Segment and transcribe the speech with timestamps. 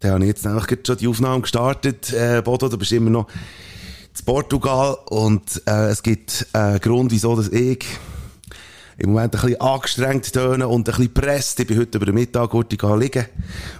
[0.00, 2.12] Da habe ich jetzt nämlich schon die Aufnahme gestartet.
[2.12, 7.34] Äh, Bodo, du bist immer noch in Portugal und äh, es gibt einen Grund, wieso
[7.34, 7.84] dass ich
[8.98, 11.58] im Moment ein bisschen angestrengt töne und ein bisschen presst.
[11.58, 13.26] Ich bin heute über den Mittag heute liegen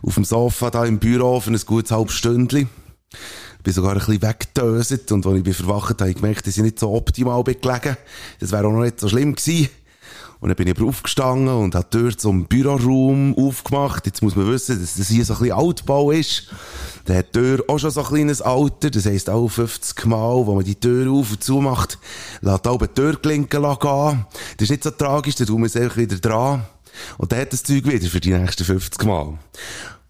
[0.02, 2.68] auf dem Sofa da im Büro für ein gutes halbes Stündchen.
[3.58, 6.56] Ich bin sogar ein bisschen weggedöset und als ich bin verwacht habe ich gemerkt, dass
[6.56, 7.96] ich nicht so optimal bin gelegen.
[8.40, 9.68] Das wäre auch noch nicht so schlimm gewesen.
[10.40, 14.06] Und dann bin ich aber aufgestanden und habe die Tür zum Büroraum aufgemacht.
[14.06, 16.44] Jetzt muss man wissen, dass das hier so ein bisschen Altbau ist.
[17.06, 18.90] Dann hat die Tür auch schon so ein kleines Alter.
[18.90, 21.98] Das heisst, auch 50 Mal, wo man die Tür auf und zu macht,
[22.40, 24.26] lässt auch die Türklinken gehen.
[24.56, 26.66] Das ist nicht so tragisch, dann tun wir es einfach wieder dran.
[27.16, 29.38] Und dann hat das Zeug wieder für die nächsten 50 Mal.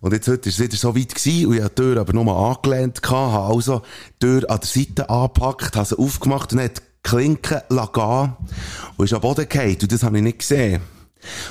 [0.01, 2.12] Und jetzt heute war es wieder so weit gewesen, und ich hatte die Tür aber
[2.12, 3.83] nur angelehnt habe also
[4.23, 8.37] die Tür an der Seite angepackt, habe sie aufgemacht und hat Klinke gehen
[8.97, 9.79] und ist am Boden gefallen.
[9.80, 10.83] Und das habe ich nicht gesehen.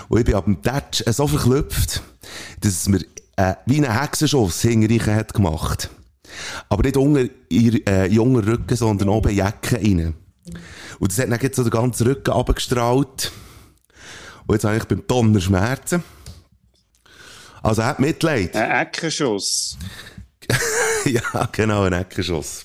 [0.09, 2.01] Und ich bin ab dem Touch so verklüpft,
[2.61, 3.01] dass es mir
[3.35, 5.89] äh, wie ein Hexenschuss hinterher hat gemacht.
[6.69, 10.13] Aber nicht unter ihr äh, junger Rücken, sondern oben Jacke rein.
[10.99, 13.31] Und das hat dann so den ganzen Rücken abgestrahlt.
[14.45, 16.03] Und jetzt habe ich beim Donner Schmerzen.
[17.61, 18.55] Also er hat Mitleid.
[18.55, 19.77] Ein Eckenschuss.
[21.05, 22.63] ja, genau, ein Eckenschuss.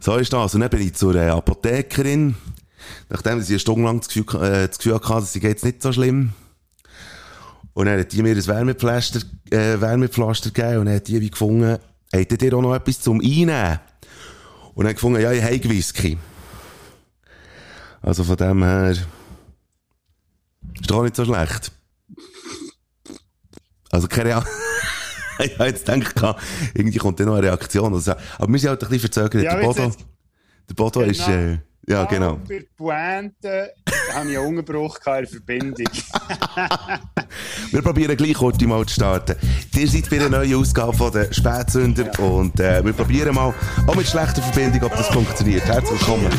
[0.00, 0.54] So ist das.
[0.54, 2.34] Und dann bin ich zur äh, Apothekerin.
[3.08, 5.82] Nachdem sie eine Stunde lang das Gefühl, äh, das Gefühl hatte, dass sie geht's nicht
[5.82, 6.32] so schlimm.
[7.74, 11.30] Und dann hat die mir ein Wärmepflaster, äh, Wärmepflaster gegeben und dann hat die wie
[11.30, 11.78] gefunden,
[12.10, 13.80] hättet ihr auch noch etwas zum Einnehmen?
[14.74, 16.18] Und dann gefunden, ja, ich habe Whisky.
[18.00, 19.06] Also von dem her, ist
[20.86, 21.72] doch nicht so schlecht.
[23.90, 24.48] Also keine Ahnung.
[25.44, 26.36] ich habe jetzt gedacht,
[26.74, 27.92] irgendwie kommt dann noch eine Reaktion.
[27.94, 29.42] Also, aber wir sind halt ein bisschen verzögert.
[29.44, 30.04] Ja, der Bodo, jetzt-
[30.68, 31.10] der Bodo Genau.
[31.12, 31.58] ist, äh,
[31.88, 32.32] ja, genau.
[32.34, 33.70] Ah, Bei der Pointe
[34.14, 35.86] habe ich einen Unterbruch in der Verbindung.
[37.70, 39.36] Wir probieren gleich heute mal zu starten.
[39.74, 43.54] Ihr seid bei einer neuen Ausgabe von den Spätsünder und äh, wir probieren mal,
[43.86, 45.64] auch mit schlechter Verbindung, ob das funktioniert.
[45.66, 46.30] Herzlich willkommen.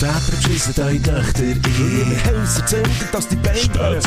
[0.00, 1.42] Väter beschissen eure Töchter.
[1.42, 4.00] In Häuser zünden, dass die Beine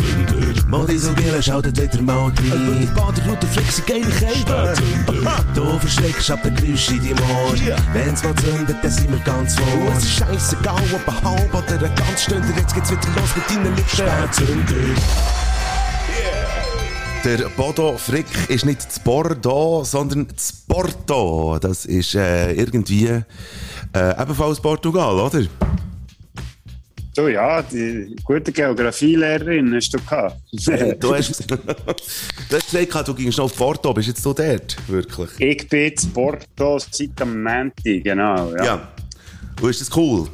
[0.68, 4.74] Modi so Gillen schaltet wieder mal rein Über die Baderroute fliegt sie geile Kälte
[5.54, 7.54] Du verschreckst ab den Geräusch in die Moor
[7.94, 9.68] Wenn's mal zündet, dann sind wir ganz vor.
[9.96, 13.50] Es ist scheissegal, ob ein halb oder ein ganz Stunde Jetzt geht's wieder los mit
[13.52, 13.90] deinen Lippen.
[13.90, 14.74] Spätzünder
[17.24, 21.60] Der Bodo Frick ist nicht zu Bordeaux, sondern zu Porto.
[21.62, 23.24] Das ist äh, irgendwie äh,
[23.94, 25.44] ebenfalls Portugal, oder?
[27.16, 30.38] So, ja, die gute Geografielehrerin hast du gehabt.
[31.00, 31.58] Du hast, du
[32.52, 33.94] hast gesagt, du gingst noch auf Porto.
[33.94, 34.76] Bist jetzt du dort?
[34.88, 35.30] Wirklich?
[35.40, 38.52] ich bin zu Porto seit am Montag, genau.
[38.56, 38.64] Ja.
[38.66, 38.92] Ja.
[39.62, 40.28] Und ist das cool?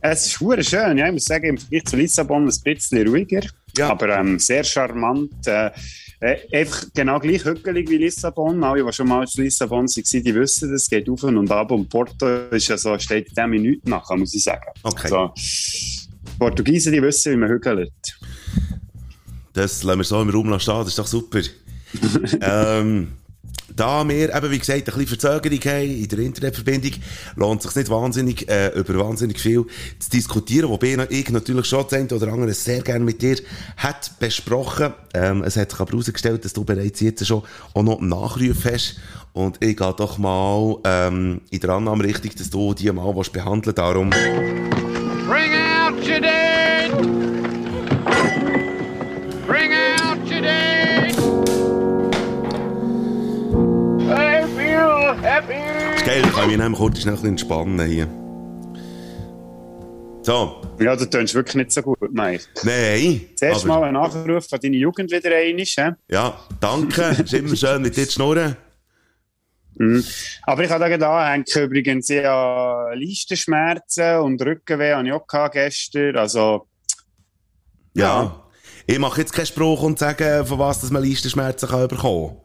[0.00, 1.06] Es ist hure schön, ja.
[1.06, 3.42] Ich muss sagen, im Vergleich zu Lissabon ein bisschen ruhiger,
[3.76, 3.90] Ja.
[3.90, 5.32] aber ähm, sehr charmant.
[5.46, 5.70] Äh,
[6.22, 8.62] äh, einfach genau gleich hügelig wie Lissabon.
[8.62, 11.70] Alle, die schon mal in Lissabon waren, die wissen, es geht auf und ab.
[11.72, 14.62] Und Porto ist ja so, steht in 10 Minuten nachher, muss ich sagen.
[14.84, 15.08] Okay.
[15.08, 15.32] So,
[16.38, 17.92] Portugiesen, die wissen, wie man hügelt.
[19.52, 21.40] Das lassen wir so im Raum stehen, das ist doch super.
[22.40, 23.08] ähm,
[23.76, 26.92] da wir eben, wie gesagt, ein bisschen Verzögerung haben in der Internetverbindung,
[27.36, 29.64] lohnt es sich nicht wahnsinnig, äh, über wahnsinnig viel
[29.98, 33.36] zu diskutieren, wobei ich natürlich schon das eine oder andere sehr gerne mit dir
[33.76, 34.92] hat besprochen.
[35.14, 37.42] Ähm, es hat sich aber herausgestellt, dass du bereits jetzt schon
[37.74, 38.96] auch noch einen Nachruf hast.
[39.32, 43.32] Und ich gehe doch mal ähm, in der Annahme richtig, dass du die mal willst
[43.32, 44.10] behandeln Darum,
[45.28, 45.61] Bring out
[56.02, 58.08] ist geil, ich kann mich nämlich kurz schnell entspannen hier.
[60.24, 62.44] So, Ja, du tönst wirklich nicht so gut, Mike.
[62.62, 63.22] nein.
[63.36, 65.30] Zuerst aber- mal ein Nachruf von deiner Jugend wieder
[65.78, 65.90] hä?
[66.08, 67.02] Ja, danke.
[67.24, 68.56] ist immer schön mit dir zu schnurren.
[70.44, 76.16] Aber ich habe da anhängen, übrigens, habe Leistenschmerzen und Rückenweh habe ich auch gehabt gestern.
[76.16, 76.66] Also,
[77.94, 78.38] Ja.
[78.86, 82.36] Ich mache jetzt keinen Spruch und sage, von was dass man Leistenschmerzen kann bekommen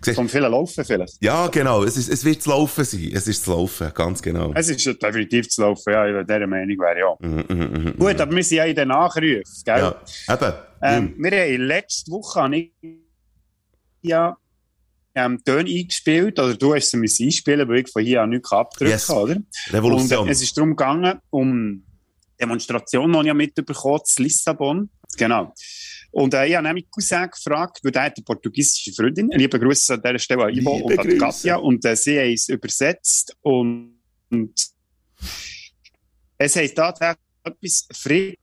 [0.00, 1.22] Siehst- vom vielen Laufen vielleicht.
[1.22, 1.82] Ja, genau.
[1.84, 3.10] Es, ist, es wird zu laufen sein.
[3.12, 4.52] Es ist zu laufen, ganz genau.
[4.54, 7.16] Es ist definitiv zu laufen, ja, ich dieser Meinung wäre ja.
[7.20, 9.78] Mhm, mhm, mhm, Gut, aber wir sind ja in den Nachrufen, gell?
[10.28, 10.52] Ja, eben.
[10.82, 12.72] Ähm, wir haben letzte Woche habe ich
[14.02, 14.36] ja
[15.14, 18.52] ähm, Töne eingespielt, oder du hast sie müssen einspielen, weil ich von hier an nichts
[18.52, 19.08] abgedrückt Yes.
[19.08, 19.36] habe, oder?
[19.70, 20.20] Revolution.
[20.20, 21.82] Und äh, es ist darum gegangen, um
[22.40, 24.90] Demonstration, die ich ja mitbekommen in Lissabon.
[25.16, 25.52] Genau.
[26.18, 29.30] Und äh, ich habe nämlich Cousin gefragt, weil der hat eine portugiesische Freundin.
[29.30, 31.18] Liebe Grüße an dieser Stelle an Ivo Liebe und an.
[31.18, 31.56] Katja.
[31.56, 33.36] Und äh, sie haben es übersetzt.
[33.40, 34.60] Und, und
[36.38, 38.36] es heisst tatsächlich etwas Frieden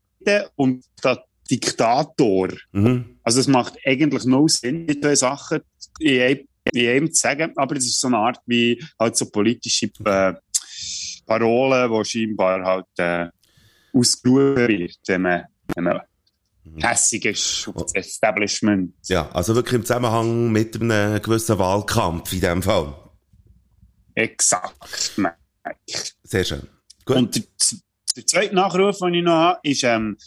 [0.56, 0.86] und
[1.52, 2.48] Diktator.
[2.72, 3.18] Mhm.
[3.24, 5.60] Also es macht eigentlich no Sinn, die zwei Sachen
[6.00, 9.30] in einem, in einem zu sagen, aber es ist so eine Art wie halt so
[9.30, 10.34] politische äh,
[11.26, 13.28] Parolen, die scheinbar halt äh,
[13.92, 15.44] ausgerufen wird, wenn man,
[15.76, 16.02] wenn man
[16.82, 18.94] hässig ist auf das Establishment.
[19.08, 22.94] Ja, also wirklich im Zusammenhang mit einem gewissen Wahlkampf in dem Fall.
[24.16, 25.14] Exakt.
[25.18, 25.36] Mike.
[26.24, 26.68] Sehr schön.
[27.06, 27.18] Gut.
[27.18, 27.44] Und der,
[28.16, 30.18] der zweite Nachruf, den ich noch habe, ist, ähm,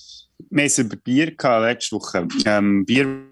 [0.50, 2.28] wir haben über Bier gehabt letzte Woche.
[2.44, 3.24] Ähm, Bier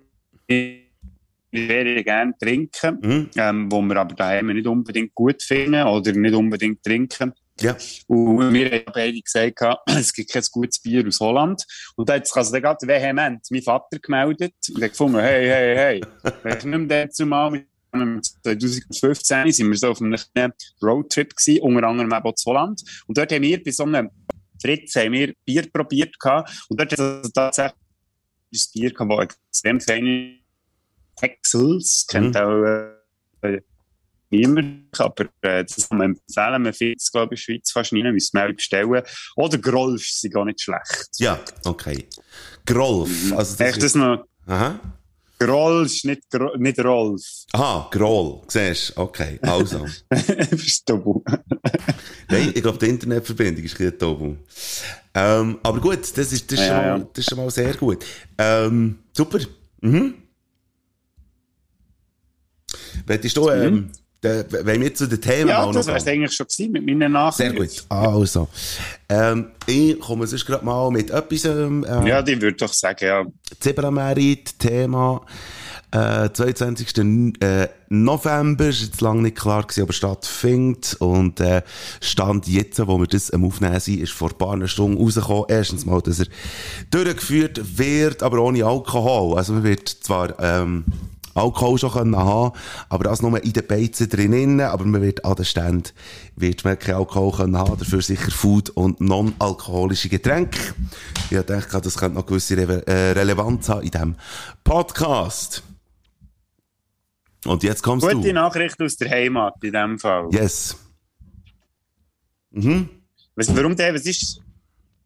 [0.49, 3.31] würde ich gerne trinken, Mhm.
[3.37, 7.33] ähm, wo wir aber daheim nicht unbedingt gut finden oder nicht unbedingt trinken.
[7.61, 7.77] Ja.
[8.07, 11.65] Und wir haben beide gesagt, es gibt kein gutes Bier aus Holland.
[11.97, 15.47] Und da hat sich also dann gerade vehement mein Vater gemeldet und hat gefunden, hey,
[15.47, 16.05] hey, hey,
[16.43, 17.67] weißt du nicht mehr dazu mal mit
[18.43, 22.83] 2015 sind wir so auf einem Roadtrip gewesen, unter anderem eben auch zu Holland.
[23.07, 24.11] Und dort haben wir bei so einem
[24.61, 26.67] Fritz haben wir Bier probiert gehabt.
[26.69, 27.75] Und dort hat es tatsächlich
[28.53, 30.39] ein Bier gehabt, das extrem feine
[31.17, 32.41] Texels, kennt Mhm.
[32.41, 32.65] auch
[33.43, 33.61] äh,
[34.31, 36.63] niemand, aber äh, das kann man empfehlen.
[36.63, 39.03] Man findet es, glaube ich, in der Schweiz fast nicht, müssen wir bestellen.
[39.37, 41.09] Oder Grolsch sind gar nicht schlecht.
[41.19, 42.07] Ja, okay.
[42.65, 43.33] Grolf.
[43.35, 44.25] Also Echt das noch?
[44.47, 44.81] Aha.
[45.39, 47.23] Grolsch, nicht, Gro nicht Rolf.
[47.53, 48.41] Aha, Groll.
[48.49, 49.03] Siehst du?
[49.03, 49.87] Okay, also.
[50.09, 51.23] Bist du
[52.31, 54.39] Nein, ich glaube, die Internetverbindung ist ein doppel.
[55.15, 56.99] Ähm, aber gut, das ist, das, ist Ja, schon mal, ja.
[56.99, 58.05] das ist schon mal sehr gut.
[58.39, 59.39] Ähm, super.
[59.83, 60.15] Mhm.
[63.07, 64.01] Möchtest du, ähm, de,
[64.51, 66.15] wenn wir zu den Themen Ja, das noch wär's gehen?
[66.15, 67.57] eigentlich schon gewesen mit meinen Nachrichten.
[67.57, 67.85] Sehr gut.
[67.89, 68.49] Also.
[69.09, 73.05] Ähm, ich komme sonst gerade mal mit etwas, ähm, äh, Ja, die würde doch sagen,
[73.05, 73.25] ja.
[73.61, 75.23] Zebramerit, Thema,
[75.93, 77.39] äh, 22.
[77.41, 80.97] Äh, November, ist jetzt lange nicht klar gewesen, aber stattfindet.
[80.99, 81.63] Und, äh,
[82.01, 85.45] Stand jetzt, wo wir das am Aufnehmen sind, ist vor ein paar Stunden rausgekommen.
[85.49, 86.27] Erstens mal, dass er
[86.91, 89.37] durchgeführt wird, aber ohne Alkohol.
[89.39, 90.85] Also man wird zwar, ähm,
[91.37, 92.57] Alkohol schon können haben,
[92.89, 95.91] aber das nur in den Beizen drinnen, aber man wird an den Ständen,
[96.37, 100.59] wird man kein Alkohol können haben, dafür sicher Food und non-alkoholische Getränke.
[101.31, 104.17] Ich denke, das könnte noch gewisse Re äh, Relevanz haben in diesem
[104.65, 105.63] Podcast.
[107.45, 108.33] Und jetzt kommst Gute du.
[108.33, 110.29] Nachricht aus der Heimat in dem Fall.
[110.33, 110.77] Yes.
[112.51, 112.89] Mhm.
[113.35, 114.47] Was, warum der, was ist, in äh, der noch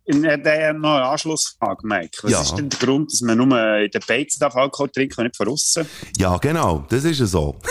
[0.09, 2.19] eine Anschlussfrage, Mike.
[2.23, 2.41] Was Ja.
[2.43, 5.49] ist denn der Grund, dass man nur in den Beizen Alkohol trinken und nicht von
[5.49, 5.87] aussen?
[6.19, 7.57] Ja, genau, das ist es so.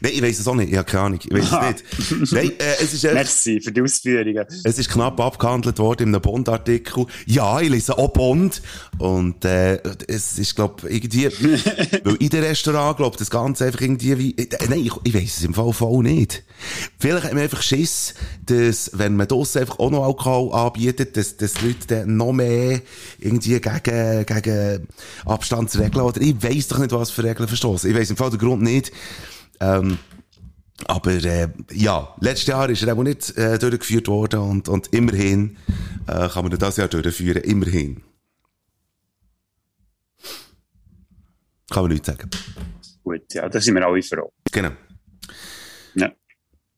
[0.00, 2.32] Nein, ich weiß es auch nicht, ich habe keine Ahnung, ich weiß es nicht.
[2.32, 4.44] Nein, äh, es ist echt, Merci für die Ausführungen.
[4.64, 7.06] Es ist knapp abgehandelt worden in einem Bond-Artikel.
[7.26, 8.62] Ja, ich lese auch Bond.
[8.98, 11.26] Und äh, es ist, glaube irgendwie,
[12.04, 15.38] weil in dem Restaurant, glaube das Ganze einfach irgendwie wie, äh, nein, ich, ich weiss
[15.38, 16.42] es im Fall voll nicht.
[16.98, 21.36] Vielleicht hat man einfach Schiss, dass, wenn man draussen einfach auch noch Alkohol anbietet, dass,
[21.36, 22.80] dass Leute dann noch mehr
[23.18, 24.88] irgendwie gegen, gegen
[25.24, 27.90] Abstandsregeln oder ich weiss doch nicht, was für Regeln verstoßen.
[27.90, 28.92] Ich weiss im Fall den Grund nicht.
[29.60, 29.98] Ähm,
[30.86, 35.56] aber äh, ja, letztes Jahr ist er auch nicht äh, durchgeführt worden und, und immerhin
[36.06, 38.02] äh, kann man das Jahr durchführen, immerhin.
[41.70, 42.30] Kann man nichts sagen.
[43.04, 44.32] Gut, ja, da sind wir alle froh.
[44.50, 44.70] Genau.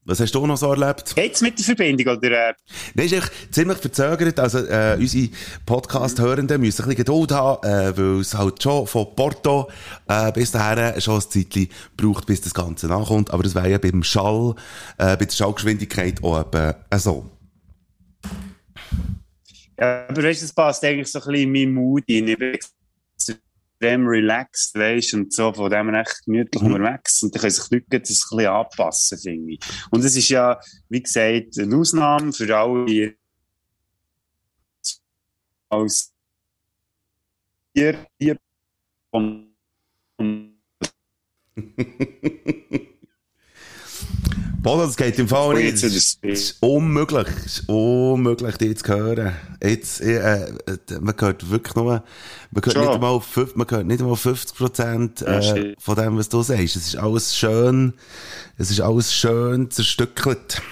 [0.05, 1.15] Was hast du noch so erlebt?
[1.15, 2.57] Geht's mit der Verbindung, oder?
[2.95, 4.41] Das ist echt ziemlich verzögert.
[4.41, 5.29] Also, äh, unsere
[5.65, 9.71] Podcast-Hörenden müssen ein bisschen Geduld haben, äh, weil es halt schon von Porto
[10.09, 13.31] äh, bis dahin schon ein Zeitchen braucht, bis das Ganze nachkommt.
[13.31, 14.57] Aber das wäre ja beim Schall,
[14.99, 17.31] äh, bei der Schallgeschwindigkeit auch eben äh, so.
[19.79, 22.27] ja, aber weißt das passt eigentlich so ein bisschen in mein Mood rein.
[22.27, 22.59] Ich bin
[23.83, 26.75] extrem relaxed, weißt und so, von dem recht gemütlich Mhm.
[26.75, 27.23] unterwegs.
[27.23, 29.61] Und dann können sich Leute das ein bisschen anpassen, finde ich.
[29.91, 33.17] Und es ist ja, wie gesagt, eine Ausnahme für alle, die
[35.69, 36.13] als
[37.75, 38.37] hier, hier
[39.11, 39.55] und,
[40.19, 40.59] und
[44.63, 45.75] Boah, das geht im Fall nicht.
[45.75, 47.27] Es ist, unmöglich.
[47.45, 49.33] Es ist unmöglich, dich zu hören.
[49.61, 50.53] Jetzt, äh, äh,
[51.01, 51.85] man hört wirklich nur,
[52.53, 56.29] man hört nicht einmal, fünf- man hört nicht einmal 50 Prozent, äh, von dem, was
[56.29, 56.77] du sagst.
[56.77, 57.95] Es ist alles schön,
[58.57, 60.63] es ist alles schön zerstückelt.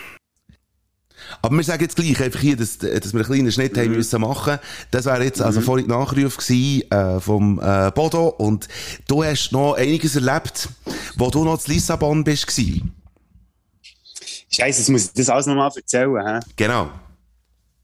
[1.43, 4.21] Aber wir sagen jetzt gleich einfach hier, dass, dass wir einen kleinen Schnitt haben müssen
[4.21, 4.59] machen.
[4.93, 8.29] Das wäre jetzt also vorhin die Nachruf gewesen, äh, vom, äh, Bodo.
[8.29, 8.69] Und
[9.09, 10.69] du hast noch einiges erlebt,
[11.17, 12.95] wo du noch zu Lissabon bist gewesen.
[14.51, 16.41] Scheiße, jetzt muss ich das alles nochmal erzählen, hä?
[16.57, 16.91] Genau.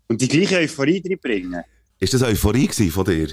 [0.08, 1.62] Und die gleiche Euphorie reinbringen.
[1.98, 3.28] Ist das Euphorie von dir?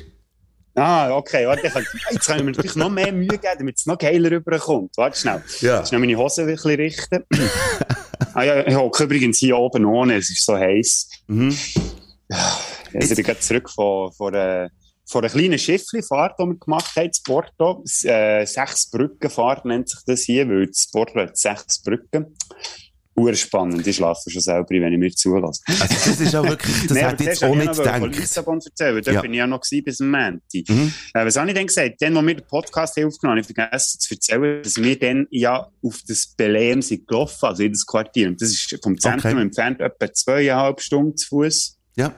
[0.76, 3.98] Ah, okay, warte, jetzt kann ich mir natürlich noch mehr Mühe geben, damit es noch
[3.98, 4.98] geiler rüberkommt.
[4.98, 5.44] Warte schnell.
[5.62, 5.86] Ja.
[5.86, 7.24] Schnell meine Hose ein bisschen richten.
[8.34, 11.10] ah ja, ich hocke übrigens hier oben ohne, es ist so heiß.
[11.28, 11.56] Mhm.
[12.30, 14.70] Also ich bin gerade zurück von, von, äh,
[15.06, 17.84] von einer kleinen Schifflifahrt, die wir gemacht haben, in Porto.
[18.04, 22.36] Äh, sechs Brückenfahrt nennt sich das hier, weil das Porto hat sechs Brücken.
[23.16, 25.62] Urspannend, ich schlafe schon selber, wenn ich mir zulasse.
[25.68, 28.16] Also das ist auch wirklich, das Nee, hätte ich jetzt auch wollte nicht ich gedacht.
[28.16, 29.22] Lissabon erzählen, dort Ja.
[29.22, 30.42] bin ich ja noch bis am Montag.
[30.68, 30.94] Mhm.
[31.14, 31.96] Äh, was habe ich denn gesagt?
[32.02, 35.00] Dann, wo wir den Podcast haben aufgenommen haben, habe ich vergessen zu erzählen, dass wir
[35.00, 38.30] dann ja auf das Belém sind gelaufen, also in das Quartier.
[38.30, 39.42] Und das ist vom Zentrum Okay.
[39.42, 41.78] entfernt etwa zweieinhalb Stunden zu Fuß.
[41.96, 42.14] Ja.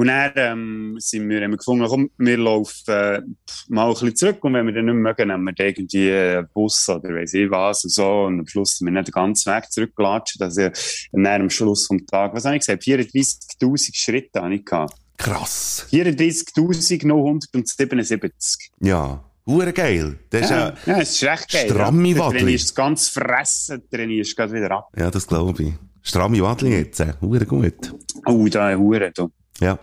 [0.00, 3.20] Und dann ähm, sind wir, haben wir gefunden, komm, wir laufen äh,
[3.68, 6.48] mal ein bisschen zurück und wenn wir dann nicht mehr mögen, nehmen wir irgendwie einen
[6.54, 8.22] Bus oder weiss ich was und so.
[8.22, 10.40] Und am Schluss sind wir nicht den ganzen Weg zurückgelatscht.
[10.40, 10.70] Also
[11.12, 14.94] dann am Schluss vom Tag, was habe ich gesagt, 34'000 Schritte habe ich gehabt.
[15.18, 15.86] Krass.
[15.92, 18.70] 34'977.
[18.80, 19.22] Ja.
[19.46, 20.18] Hure geil.
[20.30, 21.68] Das ist Ja, ja, es ist recht geil.
[21.68, 22.14] Stramme ja.
[22.14, 22.38] Du Wadli.
[22.38, 24.88] trainierst das ganze Fressen, trainierst gerade wieder ab.
[24.96, 25.72] ja, das glaube ich.
[26.02, 27.00] Stramme Wadli jetzt.
[27.00, 27.12] äh.
[27.20, 27.94] Hure gut.
[28.24, 29.28] Oh, da Hure, da.
[29.60, 29.78] Ja.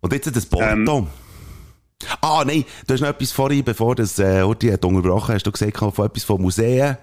[0.00, 0.64] Und jetzt das Porto.
[0.66, 1.06] Ähm.
[2.20, 5.52] ah, nein, du hast noch etwas vorhin, bevor das äh, Orti hat unterbrochen, hast du
[5.52, 6.96] gesagt, von etwas von Museen,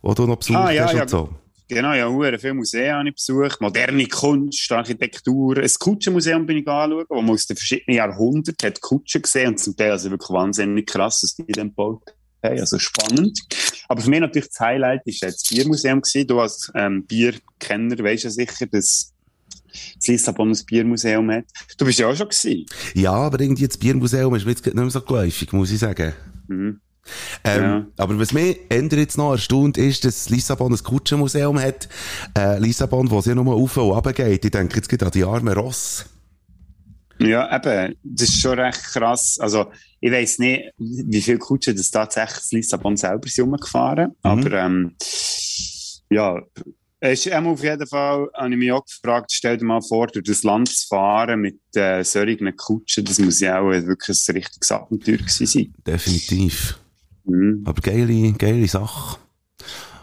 [0.00, 1.02] wo du noch besucht Ah, ja, hast ja.
[1.02, 1.28] und so.
[1.68, 3.60] Genau, ja, hure viele Museen habe ich besucht.
[3.60, 5.56] Moderne Kunst, Architektur.
[5.56, 9.58] Ein Kutschenmuseum bin ich anschauen, wo man aus den verschiedenen Jahrhunderten hat Kutschen gesehen und
[9.58, 12.02] zum Teil also wirklich wahnsinnig krass, was die dann gebaut
[12.42, 12.58] haben.
[12.60, 13.40] Also spannend.
[13.88, 16.26] Aber für mich natürlich das Highlight ist das Biermuseum gewesen.
[16.26, 19.11] Du als ähm, Bierkenner weisst ja sicher, dass
[19.96, 21.44] das Lissabon ein Biermuseum hat.
[21.78, 22.66] Du bist ja auch schon gewesen.
[22.94, 26.12] Ja, aber irgendwie das Biermuseum ist mir jetzt nicht mehr so geläufig, muss ich sagen.
[26.48, 26.80] Mhm.
[27.44, 27.86] Ähm, Ja.
[27.96, 31.88] Aber was mich ändert jetzt noch erstaunt ist, dass Lissabon ein Kutschenmuseum hat.
[32.36, 34.44] Äh, Lissabon, wo es ja nur auf und runter geht.
[34.44, 36.06] Ich denke jetzt geht an die armen Ross.
[37.18, 39.38] Ja, eben, das ist schon recht krass.
[39.40, 39.66] Also,
[40.00, 44.12] ich weiss nicht, wie viele Kutschen das tatsächlich Lissabon selber sind rumgefahren.
[44.22, 44.96] Aber, ähm,
[46.10, 46.40] ja,
[47.04, 50.06] es ist einmal auf jeden Fall, habe ich mich auch gefragt, stell dir mal vor,
[50.06, 54.34] durch das Land zu fahren mit äh, solchen Kutschen, das muss ja auch wirklich ein
[54.36, 55.74] richtiges Abenteuer gewesen sein.
[55.84, 56.78] Definitiv.
[57.24, 57.62] Mhm.
[57.64, 59.18] Aber geile, geile Sache.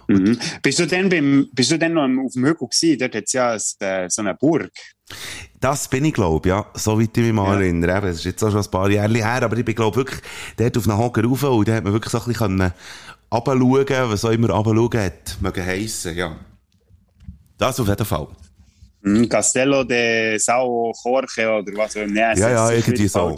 [0.10, 0.38] Mhm.
[0.62, 3.00] Bist du denn beim, bist du denn noch auf dem Hügel gewesen?
[3.00, 4.72] Dort hat es ja ein, äh, so eine Burg.
[5.62, 6.66] Das bin ich, glaube ja.
[6.74, 7.62] So weit ich mich mal Ja.
[7.62, 8.02] erinnere.
[8.02, 10.20] Das ist jetzt auch schon ein paar Jahre her, aber ich bin, glaube wirklich
[10.58, 12.72] dort auf einen Hocker rauf und da hat man wirklich so ein bisschen
[13.32, 16.36] runterschauen, was auch immer runterschauen hat, mögen heissen, ja.
[17.60, 18.28] Das auf jeden Fall.
[19.02, 19.30] Mhm.
[19.30, 22.36] Castello de Sao Jorge oder was auch immer.
[22.36, 23.36] Ja, ja, irgendwie so.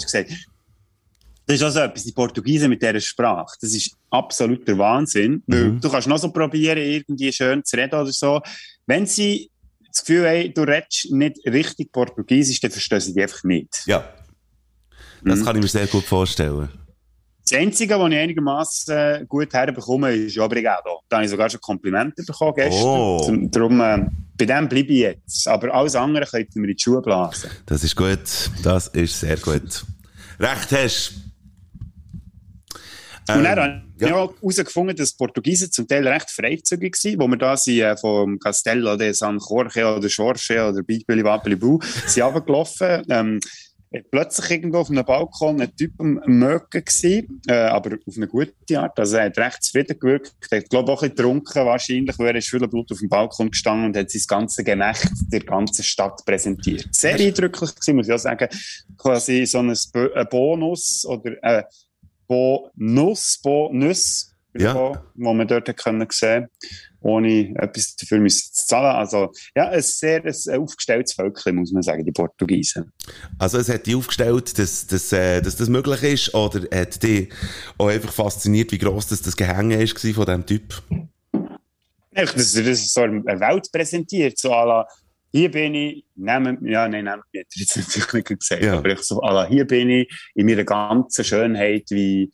[1.45, 3.57] Das ist auch so etwas, die Portugiesen mit dieser Sprache.
[3.59, 5.43] Das ist absoluter Wahnsinn.
[5.47, 5.81] Mhm.
[5.81, 8.39] du kannst noch so probieren, irgendwie schön zu reden oder so.
[8.85, 9.49] Wenn sie
[9.87, 13.83] das Gefühl haben, du redest nicht richtig Portugiesisch, dann verstehen sie dich einfach nicht.
[13.85, 14.07] Ja.
[15.23, 15.45] Das Mhm.
[15.45, 16.69] kann ich mir sehr gut vorstellen.
[17.51, 21.01] Das Einzige, was ich einigermaßen gut herbekomme, ist Obrigado.
[21.09, 22.85] Da habe ich sogar schon Komplimente bekommen gestern.
[22.85, 23.19] Oh.
[23.25, 24.05] Zum- Darum, äh,
[24.37, 25.47] bei dem bleibe ich jetzt.
[25.49, 27.49] Aber alles andere könnten wir in die Schuhe blasen.
[27.65, 28.19] Das ist gut.
[28.63, 29.85] Das ist sehr gut.
[30.39, 31.13] Recht hast.
[33.27, 34.15] Und Ähm, dann habe ich ja.
[34.15, 38.39] auch herausgefunden, dass Portugiesen zum Teil recht freizügig waren, wo wir da sind, äh, vom
[38.39, 43.03] Castello de San Jorge oder Jorge oder Bigbili Wapeli Bu, sind runtergelaufen.
[43.09, 43.39] Ähm,
[44.09, 48.79] plötzlich irgendwo auf einem Balkon ein Typ am Mögen gewesen, äh, aber auf eine gute
[48.79, 48.97] Art.
[48.97, 50.33] Also er hat recht zufrieden gewirkt.
[50.49, 52.99] Er hat, glaube ich, auch ein bisschen getrunken wahrscheinlich, weil er ist viel Blut auf
[52.99, 56.87] dem Balkon gestanden und hat sein ganzes Gemächt der ganzen Stadt präsentiert.
[56.91, 58.47] Sehr eindrücklich gewesen, muss ich auch sagen.
[58.97, 61.63] Quasi so ein, Bo ein Bonus oder äh,
[62.27, 65.03] Bonus, Bonus, Ja.
[65.15, 66.47] wo man dort können sehen
[67.01, 68.95] ohne etwas dafür müssen zu zahlen.
[68.95, 72.91] Also, ja, ein sehr ein aufgestelltes Völkchen, muss man sagen, die Portugiesen.
[73.39, 77.29] Also es hat dich aufgestellt, dass, dass, äh, dass das möglich ist, oder hat dich
[77.77, 80.81] auch einfach fasziniert, wie gross das, das Gehänge ist von diesem Typ?
[82.13, 84.87] Echt, das, das ist so eine Welt präsentiert, so à la,
[85.31, 88.77] hier bin ich, nehmen, ja, nein, hat er jetzt natürlich nicht gesagt, Ja.
[88.77, 92.29] aber ich so, à la, hier bin ich in meiner ganzen Schönheit, wie,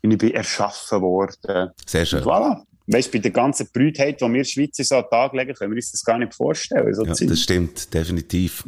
[0.00, 1.70] wie ich bin erschaffen worden.
[1.86, 2.22] Sehr Und schön.
[2.22, 2.62] voilà.
[2.92, 5.70] Weißt du, bei der ganzen Brütheit, die wir Schweizer so an den Tag legen, können
[5.70, 6.92] wir uns das gar nicht vorstellen.
[6.92, 8.64] So Ja, das stimmt, definitiv.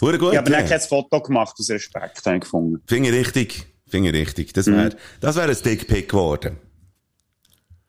[0.00, 0.32] Hure gut.
[0.32, 0.62] ich habe ja.
[0.62, 2.82] kein Foto gemacht aus Respekt, habe ich gefunden.
[2.86, 3.66] Finde ich richtig.
[3.86, 4.52] Finde ich richtig.
[4.54, 6.56] Das wäre das wär ein Dickpick geworden.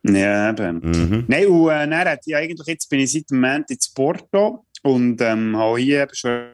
[0.03, 0.79] Ja, eben.
[0.79, 1.25] Mhm.
[1.27, 4.65] Nein, und äh, dann hat ich eigentlich, jetzt bin ich seit dem Moment in Porto
[4.84, 6.51] und ähm, habe hier schon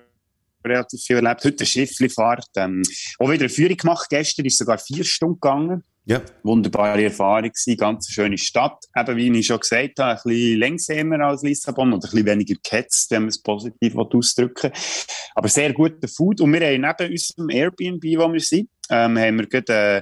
[0.66, 1.44] relativ viel erlebt.
[1.44, 2.50] Heute eine Schifflifahrt.
[2.56, 2.82] Ähm,
[3.20, 4.08] auch wieder eine Führung gemacht.
[4.10, 5.84] Gestern ist sogar vier Stunden gegangen.
[6.08, 6.22] Ja.
[6.44, 8.86] Wunderbare Erfahrung gewesen, ganz schöne Stadt.
[8.96, 12.56] Eben, wie ich schon gesagt habe, ein bisschen längsamer als Lissabon oder ein bisschen weniger
[12.64, 14.80] gehetzt, wenn man es positiv ausdrücken will.
[15.34, 16.42] Aber sehr guter Food.
[16.42, 20.02] Und wir haben neben unserem Airbnb, wo wir sind, ähm, haben wir gerade äh,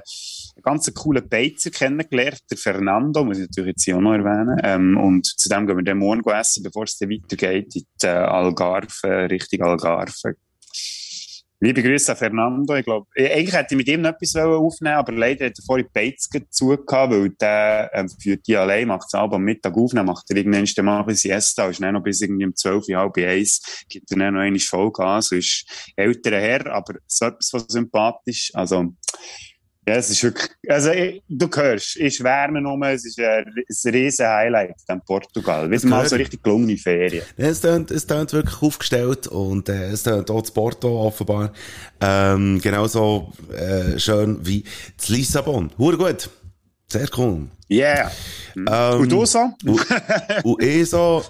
[0.56, 4.60] einen ganz coolen Beizer kennengelernt, der Fernando, muss ich natürlich jetzt hier auch noch erwähnen.
[4.62, 8.06] Ähm, und zu dem gehen wir dann morgen essen, bevor es dann weitergeht in die
[8.06, 10.36] äh, Algarve, Richtung Algarve.
[11.64, 12.74] Liebe Grüße an Fernando.
[12.76, 15.86] Ich glaube, eigentlich hätte ich mit ihm noch etwas aufnehmen aber leider hat er vorhin
[15.94, 20.36] Beiz zugehabt, weil der ähm, führt die allein, macht es am Mittag aufnehmen, macht er
[20.36, 24.18] irgendwann mal ein Siesta, ist dann noch bis irgendwie um 12, halb eins, gibt er
[24.18, 25.64] dann noch eine so ist
[25.96, 28.92] älterer Herr, aber so etwas von sympathisch, also,
[29.86, 33.90] ja, es ist wirklich, also, ich, du hörst, ich schwärme nur, es ist ein, ein
[33.92, 35.70] riesen Highlight in Portugal.
[35.70, 37.22] Wieder mal so richtig gelungene Ferien.
[37.36, 41.52] Ja, es tönt, es tönt wirklich aufgestellt und äh, es tönt auch zu Porto offenbar
[42.00, 44.64] ähm, genauso äh, schön wie
[44.96, 45.70] zu Lissabon.
[45.78, 46.30] Hure gut.
[46.86, 47.48] Sehr cool.
[47.70, 48.10] Yeah.
[48.56, 49.50] Ähm, und du so?
[49.64, 49.80] und,
[50.44, 51.24] und ich so,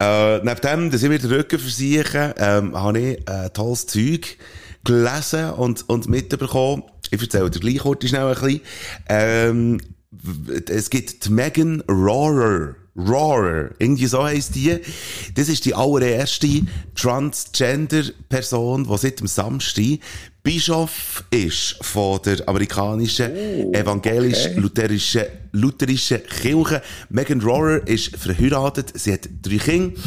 [0.00, 4.38] äh, neben dem, dass ich mir den Rücken versichere, ähm, habe ich äh, tolles Zeug
[4.84, 6.84] gelesen und, und mitbekommen.
[7.10, 8.60] Ich erzähle dir gleich kurz schnell ein bisschen.
[9.08, 9.80] Ähm,
[10.68, 12.74] es gibt die Megan Rohrer.
[12.96, 14.78] Roarer, irgendwie so heisst die.
[15.34, 16.62] Das ist die allererste
[16.96, 20.00] Transgender-Person, die seit dem Samstag
[20.42, 26.82] Bischof ist von der amerikanischen Oh, evangelisch-lutherischen lutherischen Kirche.
[27.10, 30.00] Megan Rohrer ist verheiratet, sie hat drei Kinder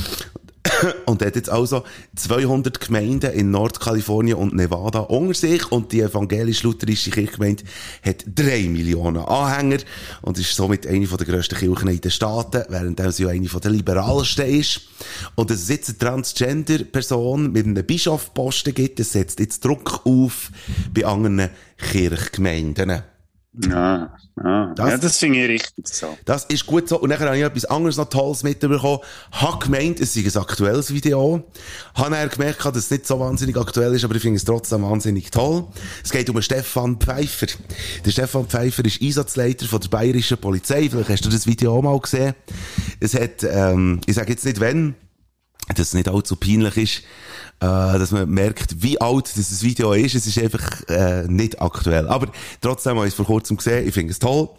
[1.06, 1.84] und hat jetzt also
[2.16, 7.64] 200 Gemeinden in Nordkalifornien und Nevada unter sich und die evangelisch-lutherische Kirchgemeinde
[8.04, 9.80] hat drei Millionen Anhänger
[10.22, 13.72] und ist somit eine der grössten Kirchen in den Staaten, während sie auch eine der
[13.72, 14.82] liberalsten ist.
[15.36, 20.50] Und dass es jetzt eine Transgender-Person mit einem Bischofposten gibt, das setzt jetzt Druck auf
[20.94, 23.04] bei anderen Kirchgemeinden.
[23.62, 24.74] Ja, ja.
[24.76, 26.18] Das- ja, das finde ich richtig so.
[26.26, 27.00] Das ist gut so.
[27.00, 29.00] Und dann habe ich etwas anderes noch Tolles mitbekommen.
[29.32, 31.44] Habe gemeint, es sei ein aktuelles Video.
[31.94, 34.82] Habe dann gemerkt, dass es nicht so wahnsinnig aktuell ist, aber ich finde es trotzdem
[34.82, 35.68] wahnsinnig toll.
[36.04, 37.48] Es geht um Stefan Pfeiffer.
[38.04, 40.90] Der Stefan Pfeiffer ist Einsatzleiter von der bayerischen Polizei.
[40.90, 42.34] Vielleicht hast du das Video auch mal gesehen.
[43.00, 44.96] Es hat, ähm, ich sage jetzt nicht wenn,
[45.70, 46.98] dass es nicht allzu peinlich ist,
[47.60, 50.16] äh, dass man merkt, wie alt dieses Video ist.
[50.16, 52.08] Es ist einfach äh, nicht aktuell.
[52.08, 52.28] Aber
[52.62, 53.88] trotzdem habe ich es vor kurzem gesehen.
[53.88, 54.50] Ich finde es toll.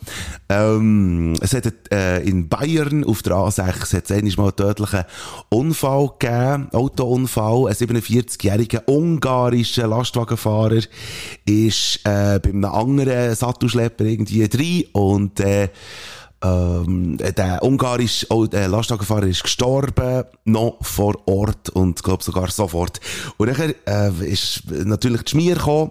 [0.48, 5.04] Ähm, es hat äh, in Bayern auf der A6 hat es mal einen tödlichen
[5.50, 7.68] Unfall gegeben, Autounfall.
[7.68, 10.80] Ein 47-jähriger ungarischer Lastwagenfahrer
[11.44, 15.68] ist äh, bei einem anderen Sattelschlepper irgendwie drin und äh,
[16.44, 23.00] ähm, der ungarische oh, der Lastwagenfahrer ist gestorben, noch vor Ort und glaube sogar sofort.
[23.38, 25.90] Und nachher äh, ist natürlich die Schmier gekommen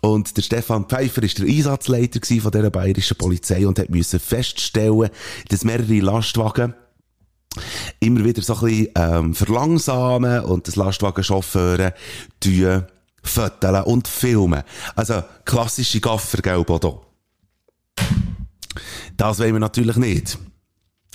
[0.00, 5.10] und der Stefan Pfeiffer ist der Einsatzleiter von dieser bayerischen Polizei und hat müssen feststellen,
[5.48, 6.74] dass mehrere Lastwagen
[8.00, 11.94] immer wieder so ein bisschen ähm, verlangsamen und das Lastwagenchauffeure
[12.40, 12.86] tun,
[13.22, 14.62] föteln und filmen.
[14.96, 17.11] Also klassische Gaffer, gell, Bodo?
[19.22, 20.36] Das wollen wir natürlich nicht.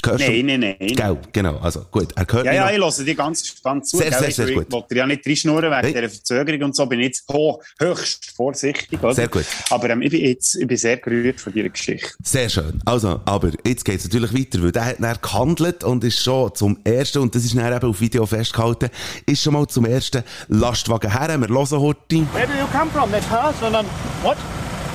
[0.06, 0.32] Hörst du?
[0.32, 0.96] Nein, nein, nein.
[0.96, 1.58] Gell, genau.
[1.58, 2.90] Also gut, er gehört Ja, ja, noch.
[2.92, 3.98] ich höre dir ganz gespannt zu.
[3.98, 4.20] Sehr, gell?
[4.20, 4.72] sehr, Ich sehr will- gut.
[4.72, 5.94] wollte dir ja nicht reinschnurren wegen Hey.
[5.94, 7.26] dieser Verzögerung und so, bin ich jetzt
[7.82, 9.04] höchst vorsichtig.
[9.04, 9.14] Oder?
[9.14, 9.44] Sehr gut.
[9.72, 12.08] Aber ähm, ich, bin jetzt, ich bin sehr gerührt von deiner Geschichte.
[12.24, 12.80] Sehr schön.
[12.86, 16.80] Also, aber jetzt geht's natürlich weiter, weil der hat dann gehandelt und ist schon zum
[16.86, 18.90] ersten, und das ist dann eben auf Video festgehalten,
[19.26, 21.38] ist schon mal zum ersten Lastwagen her.
[21.38, 22.16] Wir hören heute.
[22.34, 23.12] Where do you come from?
[23.12, 23.54] Nepal?
[23.60, 23.86] Sondern
[24.24, 24.38] what?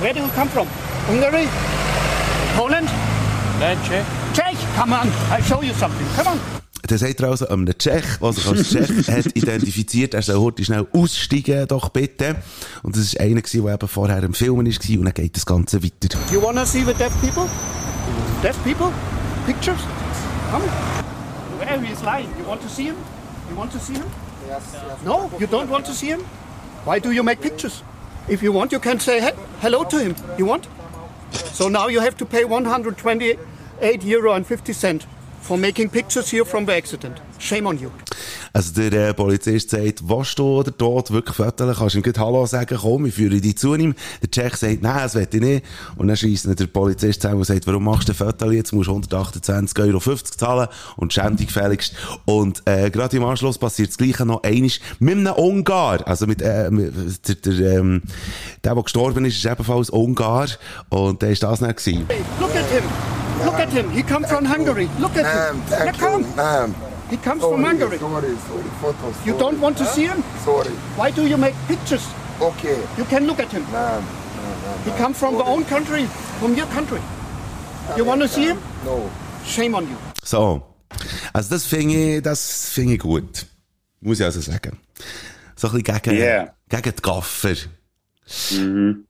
[0.01, 0.65] Where do you come from?
[1.07, 1.47] Hungary?
[2.57, 2.89] Poland?
[3.59, 4.05] Nein, Czech.
[4.33, 4.57] Czech?
[4.79, 6.07] Come on, I'll show you something.
[6.15, 6.39] Come on.
[6.85, 10.65] Dann sagt er also einem Tschech, der sich als Tschech hat identifiziert, er soll heute
[10.65, 12.35] schnell aussteigen, doch bitte.
[12.83, 15.81] Und das ist einer der eben vorher im Filmen war, und dann geht das Ganze
[15.81, 16.17] weiter.
[16.31, 17.47] You wanna see the deaf people?
[18.41, 18.91] Deaf people?
[19.45, 19.79] Pictures?
[20.51, 20.63] Come.
[21.59, 22.27] Where he is lying.
[22.37, 22.95] You want to see him?
[23.49, 24.03] You want to see him?
[24.49, 24.61] Yes,
[25.05, 26.19] No, you don't want to see him?
[26.85, 27.81] Why do you make pictures?
[28.27, 30.15] If you want, you can say he- hello to him.
[30.37, 30.67] You want?
[31.33, 35.05] So now you have to pay 128 euro and 50 cent
[35.41, 37.19] for making pictures here from the accident.
[37.43, 37.89] Shame on you.
[38.53, 42.17] Also der äh, Polizist sagt, was du oder tot wirklich föteln, kannst du ihm gleich
[42.17, 43.95] Hallo sagen, komm, ich führe dich zu ihm.
[44.21, 45.65] Der Tschech sagt, nein, das will ich nicht.
[45.97, 48.71] Und dann ihn der Polizist zusammen und sagt, warum machst du ein Fötel jetzt?
[48.71, 51.93] musst du 128,50 Euro zahlen und schäm dich gefälligst.
[52.23, 56.07] Und äh, gerade im Anschluss passiert das Gleiche noch einiges mit einem Ungar.
[56.07, 56.93] Also mit, äh, mit
[57.27, 58.03] der, der, ähm,
[58.63, 60.47] der, der gestorben ist, ist ebenfalls Ungar.
[60.87, 62.05] Und der ist das nicht gewesen.
[62.07, 62.83] Hey, look at him.
[63.43, 63.89] Look at him.
[63.89, 64.87] He comes from Hungary.
[64.97, 66.25] Look at him.
[66.37, 66.73] ma'am.
[67.13, 67.97] He comes from Sorry, Hungary.
[67.99, 69.15] sorry, sorry, photos.
[69.27, 70.23] You don't want to see him?
[70.43, 70.71] Sorry.
[70.97, 72.03] Why do you make pictures?
[72.41, 73.63] Okay, You can look at him.
[73.71, 74.03] ma'am.
[74.83, 76.05] He comes from the own country,
[76.39, 77.01] from your country.
[77.95, 78.57] You want to see him?
[78.83, 79.11] No.
[79.45, 79.97] Shame on you.
[80.23, 80.63] So.
[81.35, 83.45] Also das finde ich, das finde ich gut.
[84.01, 84.79] Muss ich also sagen.
[85.55, 86.47] So ein bisschen gegen, Yeah.
[86.67, 87.55] gegen die Gaffer.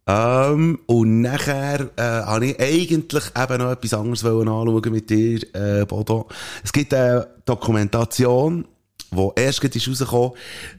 [0.07, 5.41] Ähm, und nachher äh, habe ich eigentlich eben noch etwas anderes wollen anschauen mit dir,
[5.53, 6.27] äh, Bodo.
[6.63, 8.65] Es gibt eine Dokumentation,
[9.11, 10.31] die erst gerade rausgekommen,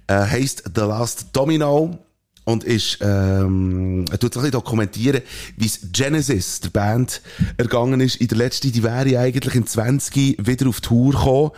[0.07, 1.98] äh, heisst The Last Domino.
[2.46, 5.22] und ist, ähm, er tut ein bisschen dokumentieren,
[5.57, 7.22] wie es Genesis, der Band,
[7.57, 8.16] ergangen ist.
[8.16, 11.50] In der letzten, die wäre eigentlich im 20 wieder auf Tour gekommen.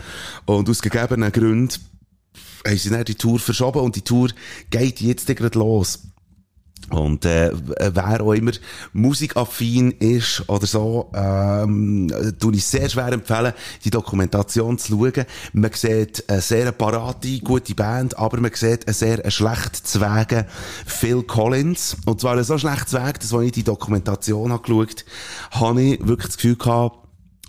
[0.44, 1.74] Und aus gegebenen Gründen
[2.64, 4.28] haben sie dann die Tour verschoben und die Tour
[4.70, 6.00] geht jetzt gerade los.
[6.90, 8.52] Und äh, wer auch immer
[8.92, 15.26] musikaffin ist oder so, ähm, tue ich sehr schwer empfehlen, die Dokumentation zu schauen.
[15.52, 20.46] Man sieht eine sehr parate, gute Band, aber man sieht einen sehr schlecht Zwege
[20.86, 21.96] Phil Collins.
[22.04, 25.04] Und zwar so schlecht Zweg, dass als ich die Dokumentation habe geschaut
[25.50, 26.98] habe, ich wirklich das Gefühl gehabt,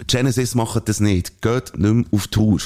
[0.08, 1.42] Genesis macht das nicht.
[1.44, 2.60] Geht nicht mehr auf Tour.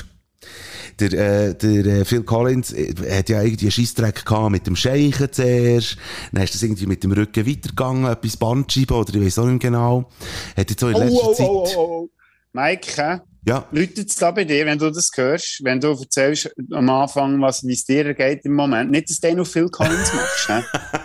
[1.01, 4.75] Der, äh, der äh, Phil Collins äh, hat ja irgendwie einen Scheissdreck gehabt mit dem
[4.75, 5.97] Scheichen zuerst.
[6.31, 9.61] Dann ist das irgendwie mit dem Rücken weitergegangen, etwas Bandscheiben oder ich weiß auch nicht
[9.61, 10.09] genau.
[10.55, 11.47] Hat jetzt so in letzter oh, Zeit...
[11.49, 12.09] oh, oh, oh.
[12.53, 13.19] Mike, hä?
[13.47, 13.65] Ja.
[13.71, 17.65] Läutet es da bei dir, wenn du das hörst, wenn du erzählst am Anfang, was,
[17.65, 18.91] wie es dir geht im Moment?
[18.91, 20.63] Nicht, dass du noch Phil Collins machst, ne?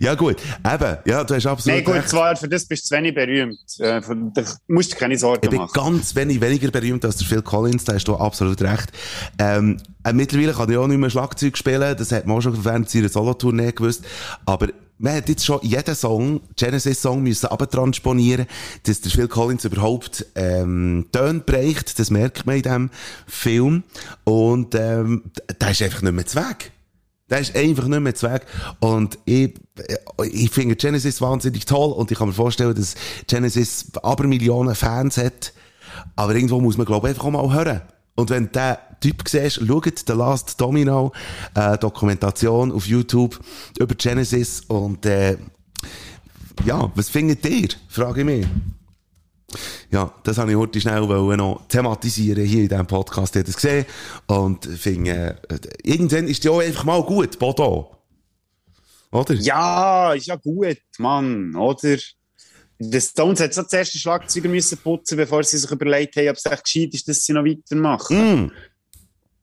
[0.00, 2.08] Ja gut, eben, ja, du hast absolut Nein, gut, recht.
[2.08, 3.58] zwar, für das bist du zu wenig berühmt.
[3.78, 4.00] Äh,
[4.34, 5.72] Da musst du keine Sorgen Ich bin machen.
[5.74, 8.90] ganz wenig weniger berühmt als der Phil Collins, da hast du absolut recht.
[9.38, 12.64] Ähm, äh, mittlerweile kann ich auch nicht mehr Schlagzeug spielen, das hat man auch schon
[12.64, 14.04] während seiner Solotournee gewusst,
[14.46, 18.46] aber man hat jetzt schon jeden Song, Genesis-Song müssen abtransponieren,
[18.84, 22.90] dass der Phil Collins überhaupt ähm, Töne bereicht, das merkt man in diesem
[23.26, 23.82] Film
[24.22, 25.24] und ähm,
[25.58, 26.70] da ist einfach nicht mehr zu Weg.
[27.34, 28.42] Der ist einfach nicht mehr zu Weg.
[28.78, 29.54] Und ich,
[30.30, 32.94] ich finde Genesis wahnsinnig toll und ich kann mir vorstellen, dass
[33.26, 35.52] Genesis aber Millionen Fans hat.
[36.14, 37.80] Aber irgendwo muss man, glaube ich, einfach mal hören.
[38.14, 41.10] Und wenn den Typ siehst, schaut The Last Domino,
[41.56, 43.40] äh, Dokumentation auf YouTube
[43.80, 45.36] über Genesis und äh,
[46.64, 47.70] ja, was findet ihr?
[47.88, 48.46] Frage ich mich.
[49.90, 53.34] Ja, das habe ich heute schnell noch thematisieren hier in diesem Podcast.
[53.34, 53.86] Habe das gesehen
[54.26, 57.96] und finde, äh, irgendwann ist die auch einfach mal gut, Bodo.
[59.10, 59.34] Oder?
[59.34, 61.96] Ja, ist ja gut, Mann, oder?
[62.78, 66.36] Die Stones hat so das erste Schlagzeuger müssen putzen, bevor sie sich überlegt haben, ob
[66.36, 68.50] es echt gescheit ist, dass sie noch weitermachen.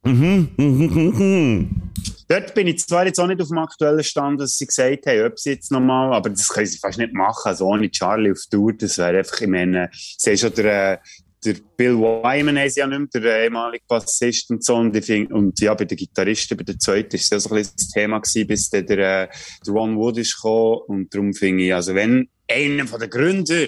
[0.03, 1.91] Mhm, mhm, mhm.
[2.27, 5.25] Dort bin ich zwar jetzt auch nicht auf dem aktuellen Stand, dass sie gesagt haben,
[5.25, 7.49] ob sie jetzt nochmal, aber das können sie fast nicht machen.
[7.49, 10.97] Also ohne Charlie auf Tour, das wäre einfach, ich meine, sie schon der, äh,
[11.43, 14.75] der Bill Wyman haben ja nicht mehr, der ehemalige Bassist und so.
[14.75, 17.57] Und, find, und ja, bei den Gitarristen, bei der zweiten, ist es ja so ein
[17.57, 19.27] bisschen das Thema gewesen, bis dann der, äh,
[19.65, 20.81] der Ron Wood ist gekommen.
[20.87, 23.67] Und darum finde ich, also wenn einer von den Gründern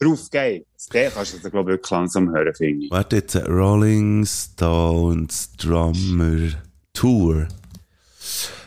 [0.00, 2.90] drauf geht, den kannst du dir, glaube ich, wirklich langsam hören, finde ich.
[2.90, 6.48] Warte jetzt, äh, Rolling Stones Drummer
[6.92, 7.46] Tour.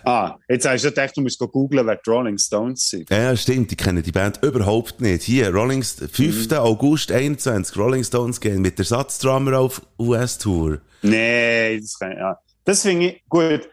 [0.06, 3.10] Ah, jetzt hast du gedacht, du musst googeln, wer die Rolling Stones sind.
[3.10, 5.24] Ja, stimmt, ich kenne die Band überhaupt nicht.
[5.24, 6.52] Hier, Rolling, St- 5.
[6.54, 10.80] August 21, Rolling Stones gehen mit der Satzdrummer auf US-Tour.
[11.04, 12.38] Nee, das kann ja.
[12.66, 13.70] Das finde ich gut.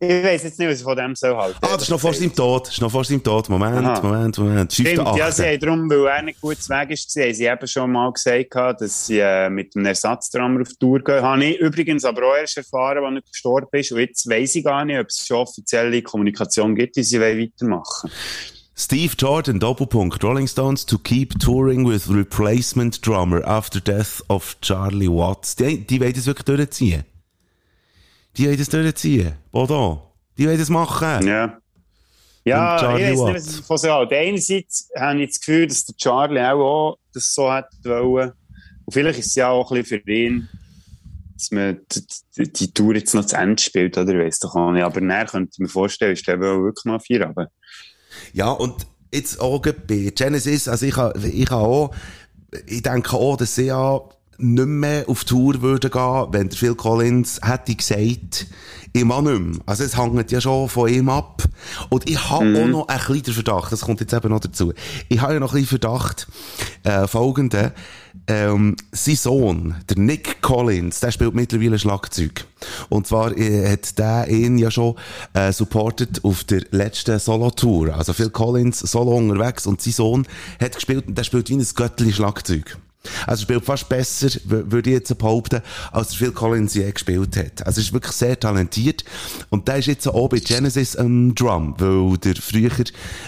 [0.00, 1.58] Ich weiß jetzt nicht, was ich von dem soll halten.
[1.60, 3.48] Ah, das ist noch vor seinem Tod, das ist noch vor seinem Tod.
[3.48, 4.00] Moment, Aha.
[4.00, 4.72] Moment, Moment.
[4.72, 4.88] 5.
[4.88, 5.48] Stimmt, ja, sie 8.
[5.48, 8.80] haben darum, weil er nicht gut zu Weg ist, haben sie eben schon mal gesagt,
[8.80, 11.20] dass sie äh, mit einem Ersatztrammer auf Tour gehen.
[11.20, 13.90] Habe ich übrigens aber auch erst erfahren, als er gestorben ist.
[13.90, 17.40] Und jetzt weiss ich gar nicht, ob es schon offizielle Kommunikation gibt, wie sie wollen
[17.40, 18.10] weitermachen
[18.76, 20.22] Steve Jordan, Doppelpunkt.
[20.22, 25.56] Rolling Stones to keep touring with replacement drummer after death of Charlie Watts.
[25.56, 27.04] Die, die wollen das wirklich durchziehen.
[28.36, 29.34] Die wollen das durchziehen.
[29.50, 30.14] Bodo.
[30.36, 31.26] Die wollen das machen.
[31.26, 31.58] Ja.
[32.44, 34.16] Ja, ich weiß nicht, was ich halte.
[34.16, 38.32] Einerseits habe ich das Gefühl, dass der Charlie auch, auch das so hätte wollen.
[38.84, 40.48] Und vielleicht ist es ja auch ein bisschen für ihn,
[41.34, 41.80] dass man
[42.36, 44.14] die, die, Tour jetzt noch zu Ende spielt, oder?
[44.14, 44.82] Ich weiss doch auch nicht.
[44.82, 47.48] Aber näher könnte ich mir vorstellen, ist der wohl wirklich mal vier aber
[48.32, 51.94] Ja, und jetzt auch bei Genesis, also ich habe, ich auch,
[52.66, 54.00] ich denke auch, dass sie ja
[54.38, 58.46] nicht mehr auf Tour würden gehen, wenn der Phil Collins hätte gesagt,
[58.92, 59.60] ich mag nicht mehr.
[59.66, 61.42] Also es hängt ja schon von ihm ab.
[61.88, 64.72] Und ich habe auch noch ein kleiner Verdacht, das kommt jetzt eben noch dazu.
[65.08, 66.28] Ich habe ja noch ein bisschen Verdacht,
[66.84, 67.72] äh, folgenden,
[68.28, 72.44] ähm, sein Sohn, der Nick Collins, der spielt mittlerweile Schlagzeug.
[72.88, 74.94] Und zwar äh, hat der ihn ja schon
[75.34, 77.94] äh, supportet auf der letzten Solo-Tour.
[77.94, 80.26] Also Phil Collins solo unterwegs und sein Sohn
[80.60, 82.78] hat gespielt und der spielt wie ein Göttli Schlagzeug.
[83.26, 87.66] Also spielt fast besser, würde ich jetzt behaupten, als Phil Collins je gespielt hat.
[87.66, 89.04] Also ist wirklich sehr talentiert.
[89.50, 92.70] Und der ist jetzt auch bei Genesis am Drum, weil der früher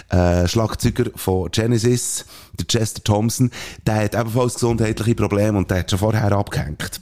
[0.09, 2.25] äh, Schlagzeuger von Genesis,
[2.59, 3.51] der Chester Thompson,
[3.85, 7.01] der hat ebenfalls gesundheitliche Probleme und der hat schon vorher abgehängt.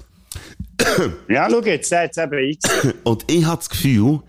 [1.28, 2.58] Ja, schau jetzt, der hat es eben.
[3.04, 4.22] Und ich habe das Gefühl,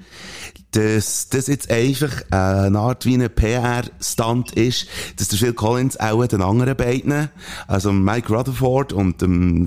[0.73, 5.99] dass das jetzt einfach äh, eine Art wie ein PR-Stunt ist, dass der Phil Collins
[5.99, 7.29] auch den anderen beiden,
[7.67, 9.67] also Mike Rutherford und ähm,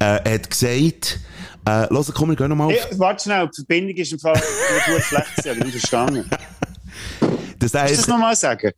[0.00, 1.20] äh, hat gesagt,
[1.68, 2.72] Äh, los, komm, wir gehen nochmal auf.
[2.74, 6.30] Hey, warte schnell, die Verbindung ist im Fall gut schlecht, ich habe nicht verstanden.
[7.58, 8.70] Das Kannst du das nochmal sagen?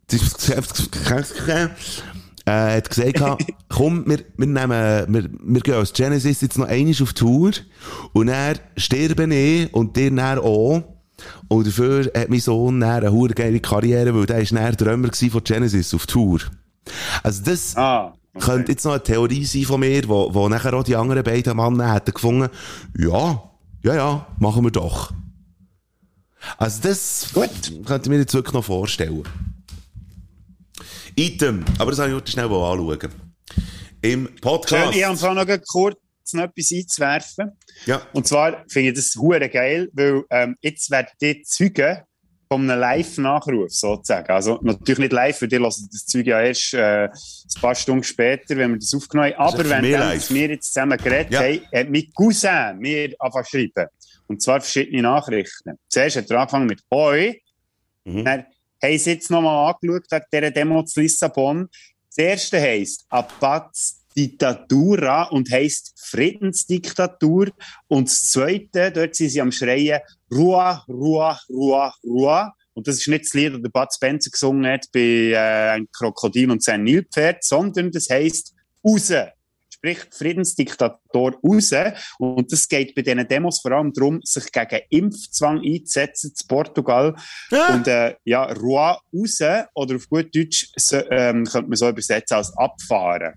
[2.49, 6.95] Äh, hat gesagt, komm, wir, wir nehmen, wir, wir gehen als Genesis jetzt noch einmal
[7.03, 7.53] auf Tour
[8.13, 10.83] und dann sterben ich und dir dann auch.
[11.49, 15.11] Und dafür hat mein Sohn dann eine hure geile Karriere, weil der ist dann Drömer
[15.13, 16.41] von Genesis auf Tour.
[17.23, 18.45] Also das Ah, okay.
[18.45, 21.57] könnte jetzt noch eine Theorie sein von mir, wo, wo nachher auch die anderen beiden
[21.57, 22.49] Männer hätten gefunden,
[22.97, 23.43] ja,
[23.83, 25.13] ja, ja, machen wir doch.
[26.57, 27.51] Also das Gut.
[27.85, 29.25] könnte ich mir jetzt wirklich noch vorstellen.
[31.19, 32.99] Item, aber das habe ich heute schnell anschauen.
[34.03, 34.95] Im Schön, Podcast.
[34.95, 35.99] ich habe Fall noch kurz
[36.33, 37.51] noch etwas einzuwerfen.
[37.87, 38.03] Ja.
[38.13, 42.03] Und zwar finde ich das hure geil, weil ähm, jetzt werdet ihr Zeugen
[42.49, 44.31] von einem Live-Nachruf sozusagen.
[44.31, 48.05] Also natürlich nicht live, weil ihr hört das Zeug ja erst äh, ein paar Stunden
[48.05, 49.49] später, wenn wir das aufgenommen haben.
[49.49, 51.41] Ist Aber wenn dann, wir jetzt zusammen geredet Ja.
[51.41, 53.89] haben, hat mein Cousin mir angefangen schreiben.
[54.29, 55.79] Und zwar verschiedene Nachrichten.
[55.89, 57.41] Zuerst hat er angefangen mit «Hoi»,
[58.05, 58.25] Mhm.
[58.25, 58.45] dann
[58.83, 61.69] haben sie jetzt nochmal angeschaut wegen dieser Demo zu Lissabon.
[62.09, 67.51] Das erste heisst Apaz Diktatura und heisst Friedensdiktatur.
[67.87, 70.01] Und das zweite, dort sind sie am Schreien
[70.33, 72.53] Ruah, Ruah, Ruah, Ruah.
[72.75, 75.87] Und das ist nicht das Lied, das der Bud Spencer gesungen hat bei äh, «Ein
[75.93, 79.13] Krokodil und sein Nilpferd», sondern das heisst «Raus».
[79.79, 81.73] Sprich, Friedensdiktator raus.
[82.19, 87.15] Und das geht bei diesen Demos vor allem darum, sich gegen Impfzwang einzusetzen zu Portugal.
[87.53, 87.75] Ah.
[87.75, 89.41] Und äh, ja, Roi raus,
[89.75, 93.35] oder auf gut Deutsch so, ähm, könnte man so übersetzen als abfahren.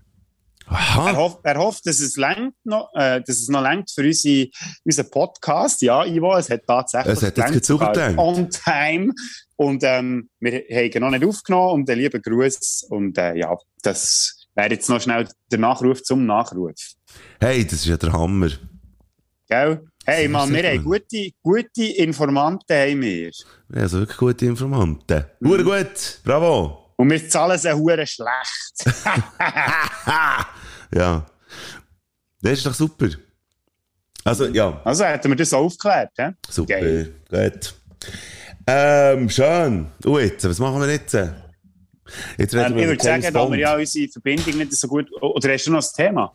[0.68, 2.16] Er, hofft, er hofft, dass es
[2.64, 4.48] noch, äh, dass es noch langt für unsere,
[4.84, 5.82] unseren Podcast.
[5.82, 9.12] Ja, Ivo, es hat tatsächlich Es hat jetzt gelangt, on time.
[9.56, 12.86] Und ähm, wir haben noch nicht aufgenommen und einen lieben Gruß.
[12.88, 16.74] Und äh, ja, das wäre jetzt noch schnell der Nachruf zum Nachruf.
[17.40, 18.50] Hey, das ist ja der Hammer.
[19.48, 19.84] Gell?
[20.04, 21.02] Hey, Mann, wir haben gut.
[21.10, 22.76] gute, gute Informanten.
[22.76, 23.30] Haben wir.
[23.72, 25.24] Also wirklich gute Informanten.
[25.44, 26.20] Hure gut.
[26.24, 26.94] Bravo.
[26.96, 28.84] Und wir zahlen sie hure schlecht.
[30.94, 31.24] Ja.
[32.42, 33.08] Das ist doch super.
[34.24, 34.80] Also, ja.
[34.84, 36.10] Also hätten wir das aufgeklärt.
[36.16, 36.28] He?
[36.48, 36.80] Super.
[36.80, 37.14] Geil.
[37.30, 37.74] Gut.
[38.66, 39.86] Ähm, schön.
[40.04, 41.16] Jetzt, was machen wir jetzt?
[42.38, 45.10] Jetzt reden Ähm, wir ich würde sagen, da wir ja unsere Verbindung nicht so gut.
[45.20, 46.32] Oder hast du noch das Thema?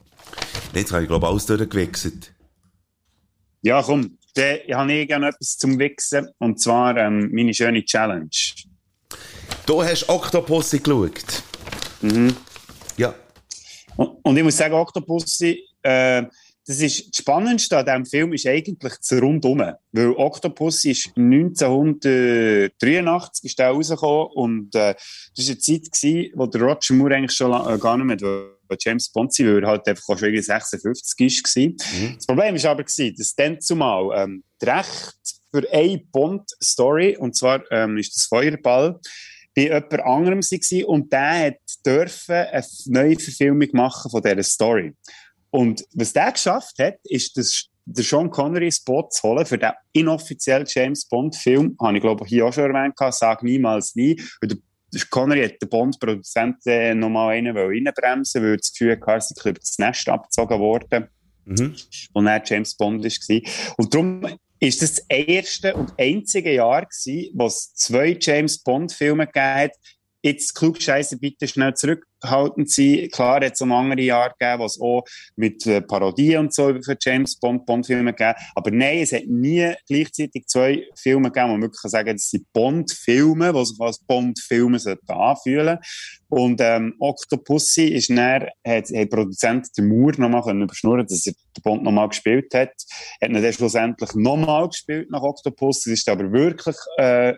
[0.73, 2.33] Jetzt habe ich, glaube ich, alles durchgewichst.
[3.61, 4.17] Ja, komm.
[4.35, 6.29] Dann habe ich gerne etwas zum Wichsen.
[6.37, 8.29] Und zwar ähm, meine schöne Challenge.
[9.65, 11.43] Du hast Octopussy geschaut.
[12.01, 12.35] Mhm.
[12.97, 13.13] Ja.
[13.95, 16.23] Und, und ich muss sagen, Octopussy, äh,
[16.67, 19.63] das ist das Spannendste an diesem Film ist eigentlich das Rundum.
[19.93, 24.93] Weil Octopussy ist 1983 ist der rausgekommen und äh,
[25.35, 28.21] das war eine Zeit, gewesen, wo der Roger Moore eigentlich schon la- äh, gar nicht
[28.21, 28.49] mehr
[28.79, 31.43] James Bond sein weil er halt einfach schon irgendwie 56 ist.
[31.43, 31.77] gewesen.
[32.17, 35.15] Das Problem ist aber, gewesen, dass dann zumal ähm, das Recht
[35.51, 38.99] für eine Bond-Story, und zwar ähm, ist das Feuerball,
[39.55, 44.93] bei jemand anderem war und der hat dürfen eine neue Verfilmung machen von dieser Story.
[45.49, 49.71] Und was der geschafft hat, ist, dass der Sean Connery Boot zu holen für den
[49.93, 51.77] inoffiziellen James Bond-Film.
[51.81, 54.21] Habe ich, glaube ich, hier auch schon erwähnt, «Sag niemals nie».
[55.09, 59.49] Connery hat den Bond-Produzent äh, nochmal einen wollen reinbremsen, weil er das Gefühl hatte, er
[59.49, 61.09] über das Nest abgezogen worden
[61.47, 61.75] Mhm.
[62.13, 63.41] wo er James Bond war.
[63.77, 64.27] Und darum
[64.59, 69.71] ist das das erste und einzige Jahr gewesen, wo es zwei James Bond-Filme gegeben hat.
[70.21, 73.09] Jetzt klugscheisse bitte schnell zurückhaltend sein.
[73.11, 75.03] Klar, es noch andere Jahre gegeben, wo es auch
[75.35, 79.73] mit äh, Parodien und so für James Bond Bond-Filme gegeben Aber nein, es hat nie
[79.87, 83.99] gleichzeitig zwei Filme gegeben, wo man wirklich kann sagen das sind Bond-Filme, die sich als
[83.99, 85.77] Bond-Filme anfühlen
[86.29, 91.33] Und ähm, Octopussy ist dann, hat, hat Produzent der Moore nochmal können überschnurren, dass er
[91.33, 92.73] den Bond nochmal gespielt hat.
[93.21, 95.91] Hat ihn dann schlussendlich nochmal gespielt nach Octopussy.
[95.91, 97.33] Das ist aber wirklich äh,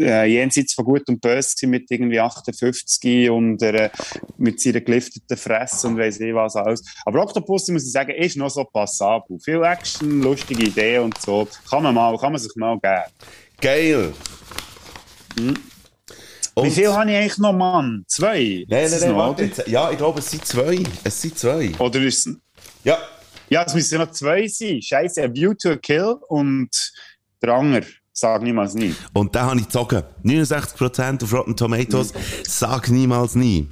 [0.00, 3.90] äh, jenseits von Gut und Böse mit irgendwie 58 und äh,
[4.36, 6.82] mit seiner gelifteten Fresse und weiss ich was alles.
[7.04, 9.38] Aber Octopussy, muss ich sagen, ist noch so passabel.
[9.40, 11.48] Viel Action, lustige Ideen und so.
[11.68, 13.02] Kann man mal, kann man sich mal geben.
[13.60, 14.12] Geil.
[15.38, 15.54] Mhm.
[16.60, 18.04] Wie viel habe ich eigentlich noch, Mann?
[18.08, 18.64] Zwei?
[18.68, 19.44] Nein, nein, nein, warte.
[19.44, 19.66] Jetzt.
[19.68, 20.82] Ja, ich glaube, es sind zwei.
[21.02, 21.72] Es sind zwei.
[21.78, 22.36] Oder ist es...
[22.84, 22.98] Ja.
[23.48, 24.82] Ja, es müssen noch zwei sein.
[24.82, 26.70] Scheiße, A View to a Kill und
[27.42, 27.86] der andere.
[28.12, 28.94] Sag niemals nie.
[29.14, 30.02] Und den habe ich gezogen.
[30.24, 32.12] 69% auf Rotten Tomatoes.
[32.46, 33.68] Sag niemals nie.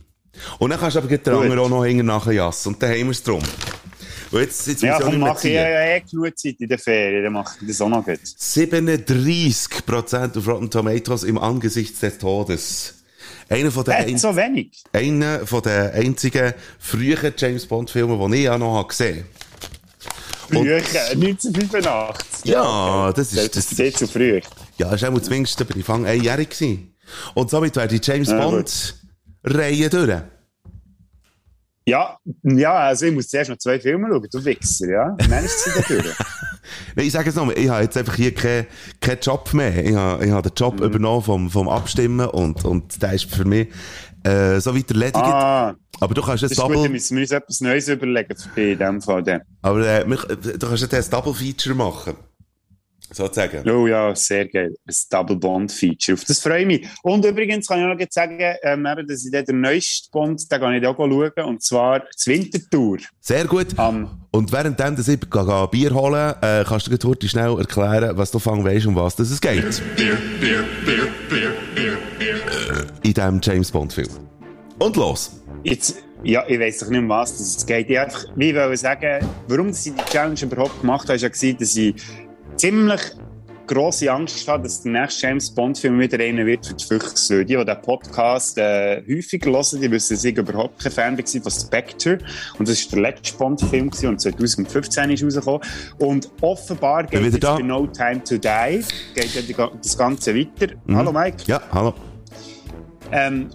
[0.59, 2.73] Und dann kannst du aber den anderen auch noch hinten nachher jassen.
[2.75, 3.43] Und dann haben wir es drum.
[4.33, 7.33] Und jetzt, jetzt Ja, komm, mach ich ja eh genug Zeit in der Ferien, dann
[7.33, 8.21] mach ich das auch noch gut.
[8.25, 12.95] 37% auf Rotten Tomatoes im Angesicht des Todes.
[13.49, 14.85] Einer von den, Äh, so wenig.
[14.93, 19.25] einer von den einzigen frühen James Bond Filmen, die ich auch noch habe
[20.51, 22.45] Früher, 1985.
[22.51, 24.41] Ja, das ist- Das das- ist sehr zu früh.
[24.79, 26.95] Ja, das war auch zumindest bei Anfang einjährig gewesen.
[27.35, 30.21] Und somit wäre die James Ja, Bond-Reihe durch.
[31.87, 35.17] Ja, ja, also ich muss zuerst noch zwei Filme schauen, du Wichser, ja.
[35.29, 36.05] Dann ist sie durch.
[36.95, 38.67] Nein, ich sage es nochmal, ich habe jetzt einfach hier keinen
[39.01, 39.85] keinen Job mehr.
[39.85, 43.45] Ich habe, ich habe den Job übernommen vom, vom Abstimmen und, und der ist für
[43.45, 43.69] mich
[44.25, 45.17] äh, so weit erledigt.
[45.17, 48.37] Ah, Aber du kannst das jetzt ist gut, Double, müssen wir uns etwas Neues überlegen
[48.37, 49.23] für dich in dem Fall.
[49.23, 49.43] Dann.
[49.63, 52.15] aber äh, wir- du kannst jetzt ein Double-Feature machen.
[53.13, 53.69] Sozusagen.
[53.69, 54.73] Oh ja, sehr geil.
[54.87, 56.15] Ein Double Bond Feature.
[56.17, 56.89] Auf das freue ich mich.
[57.03, 60.61] Und übrigens kann ich noch gleich sagen, ähm, eben, dass ich den neuesten Bond, den
[60.61, 62.99] kann ich auch schauen, und zwar das Wintertour.
[63.21, 63.77] Sehr gut.
[63.79, 67.59] Am Und währenddem, dass ich gehe, gehe Bier holen, äh, kannst du dir heute schnell
[67.59, 69.83] erklären, was du fang weisst, um was das es geht.
[73.11, 74.07] In diesem James Bond Film.
[74.79, 75.43] Und los.
[75.65, 77.91] Jetzt, ja, ich weiss doch nicht, um was es geht.
[77.91, 81.57] Ich einfach, wie wollte sagen, warum ich die Challenge überhaupt gemacht habe, ist ja gewesen,
[81.59, 81.97] dass ich
[82.55, 83.01] ziemlich
[83.67, 87.45] grosse Angst hatte, dass der nächste James Bond-Film wieder einer wird für die Füchse.
[87.45, 91.43] Die, die den Podcast äh, häufiger hören, die wissen, dass ich überhaupt kein Fan war
[91.43, 92.19] von Spectre.
[92.61, 95.63] Und das war der letzte Bond-Film und 2015 ist rausgekommen.
[95.99, 97.57] Und offenbar geht da.
[97.57, 98.85] bei No Time to Die,
[99.17, 100.75] geht ja das Ganze weiter.
[100.87, 100.97] Mhm.
[100.97, 101.39] Hallo Mike.
[101.49, 101.93] Ja, hallo.
[103.13, 103.51] Ähm,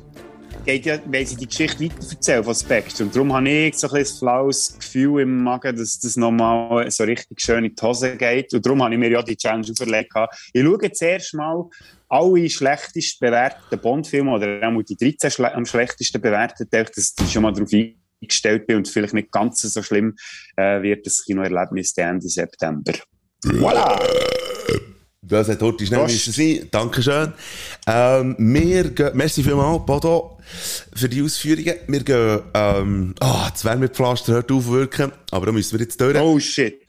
[0.66, 3.04] geht ja, weil sie die Geschichte weitererzählen von Spectre.
[3.04, 7.04] Und darum habe ich so ein ein flaues Gefühl im Magen, dass das nochmal so
[7.04, 8.54] richtig schön in die Hose geht.
[8.54, 10.14] Und darum habe ich mir ja die Challenge auferlegt.
[10.54, 11.66] Ich schaue zuerst mal
[12.10, 17.44] alle schlechtest bewerteten Bond-Filme oder auch die 13 schle am schlechtesten bewertet, dass ich schon
[17.44, 20.16] mal darauf eingestellt bin und vielleicht nicht ganz so schlimm
[20.56, 22.94] äh, wird das Kinoerlebnis Ende September.
[23.44, 24.00] Voilà!
[25.28, 26.68] Das hat heute schnell sein.
[26.70, 27.34] Dankeschön.
[27.88, 30.38] Ähm, wir gehen, merci vielmals, Bodo,
[30.94, 31.76] für die Ausführungen.
[31.88, 36.16] Wir gehen, ähm, ah, das Wärmepflaster hört aufwirken, aber da müssen wir jetzt durch.
[36.18, 36.80] Oh shit!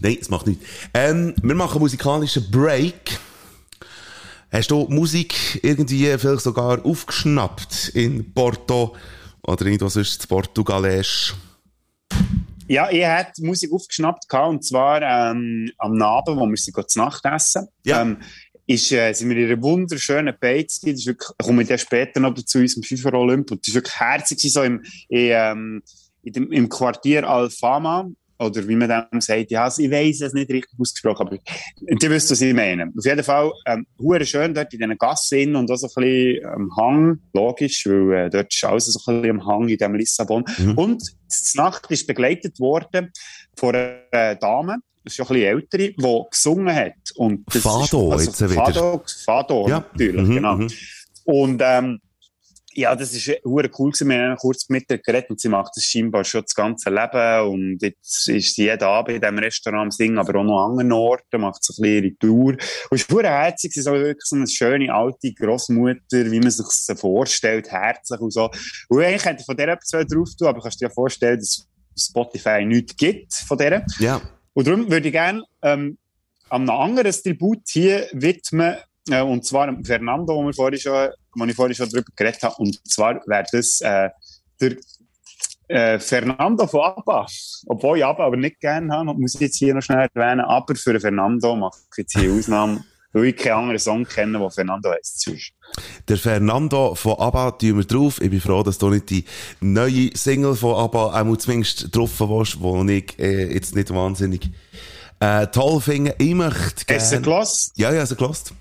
[0.00, 0.64] Nein, das macht nichts.
[0.94, 3.18] Ähm, wir machen einen musikalischen Break.
[4.52, 8.94] Hast du Musik irgendwie vielleicht sogar aufgeschnappt in Porto
[9.42, 11.34] oder irgendwo sonst in Portugalesisch?
[12.72, 16.98] Ja, ich hatte Musik aufgeschnappt, gehabt, und zwar ähm, am Abend, wo wir sie zu
[16.98, 17.68] Nacht essen.
[17.84, 18.00] Ja.
[18.00, 18.16] Ähm,
[18.66, 20.80] ist, äh, sind wir in einer wunderschönen Beiz.
[20.80, 23.50] Das ist wirklich, da komme ich dann später noch dazu, unserem FIFA Olymp.
[23.50, 25.82] Und das ist wirklich herzig, so im, in, ähm,
[26.22, 28.10] in dem, im Quartier Alfama.
[28.42, 31.36] Oder wie man dem sagt, ja, also ich weiss es nicht richtig ausgesprochen, aber
[31.80, 32.92] die wisst, was ich meine.
[32.96, 33.86] Auf jeden Fall, ähm,
[34.24, 38.30] schön dort in diesen Gassen und auch so ein bisschen am Hang, logisch, weil äh,
[38.30, 40.44] dort ist alles so ein bisschen am Hang in diesem Lissabon.
[40.76, 43.12] Und die Nacht ist begleitet worden
[43.56, 46.92] von einer Dame, das ist schon ein bisschen ältere, die gesungen hat.
[47.16, 48.64] Und das Fado ist, jetzt wieder.
[48.64, 49.80] Fado, Fado Ja.
[49.80, 50.56] natürlich, Mhm, genau.
[50.56, 50.70] mhm.
[51.24, 52.00] Und ähm,
[52.74, 54.08] ja, das ist hure cool gewesen.
[54.08, 57.48] Wir haben kurz mit ihr geredet und sie macht das scheinbar schon das ganze Leben
[57.48, 60.70] und jetzt ist sie jeden Abend in diesem Restaurant am Singen, aber auch noch an
[60.70, 62.52] anderen Orten, macht so ein bisschen ihre Tour.
[62.52, 66.40] Und es ist hure herzig, sie ist auch wirklich so eine schöne alte Großmutter, wie
[66.40, 68.50] man sich sie vorstellt, herzlich und so.
[68.88, 72.64] Und eigentlich ich von der etwas drauf tun, aber kannst dir ja vorstellen, dass Spotify
[72.64, 73.84] nichts gibt von der.
[73.98, 74.20] Ja.
[74.54, 75.98] Und darum würde ich gerne ähm,
[76.48, 78.76] an einem anderen Tribut hier widmen,
[79.10, 82.54] äh, und zwar Fernando, wo, wir vorhin schon, wo ich vorhin schon drüber geredet habe.
[82.58, 84.10] Und zwar wäre das äh,
[84.60, 84.76] der
[85.68, 87.26] äh, Fernando von ABBA.
[87.66, 90.40] Obwohl ich ABBA aber nicht gerne habe, muss ich jetzt hier noch schnell erwähnen.
[90.40, 94.38] Aber für den Fernando mache ich jetzt hier Ausnahme, weil ich keinen anderen Song kenne,
[94.38, 95.20] der Fernando heisst.
[95.22, 95.52] sonst.
[96.08, 98.20] Der Fernando von ABBA tun wir drauf.
[98.20, 99.24] Ich bin froh, dass du nicht die
[99.60, 104.50] neue Single von ABBA einmal zumindest drauf warst, wo ich äh, jetzt nicht wahnsinnig
[105.20, 106.14] äh, toll finde.
[106.18, 107.24] Ich möchte Hast du gerne...
[107.24, 107.48] gehört?
[107.76, 108.52] Ja, ja, sie gelost.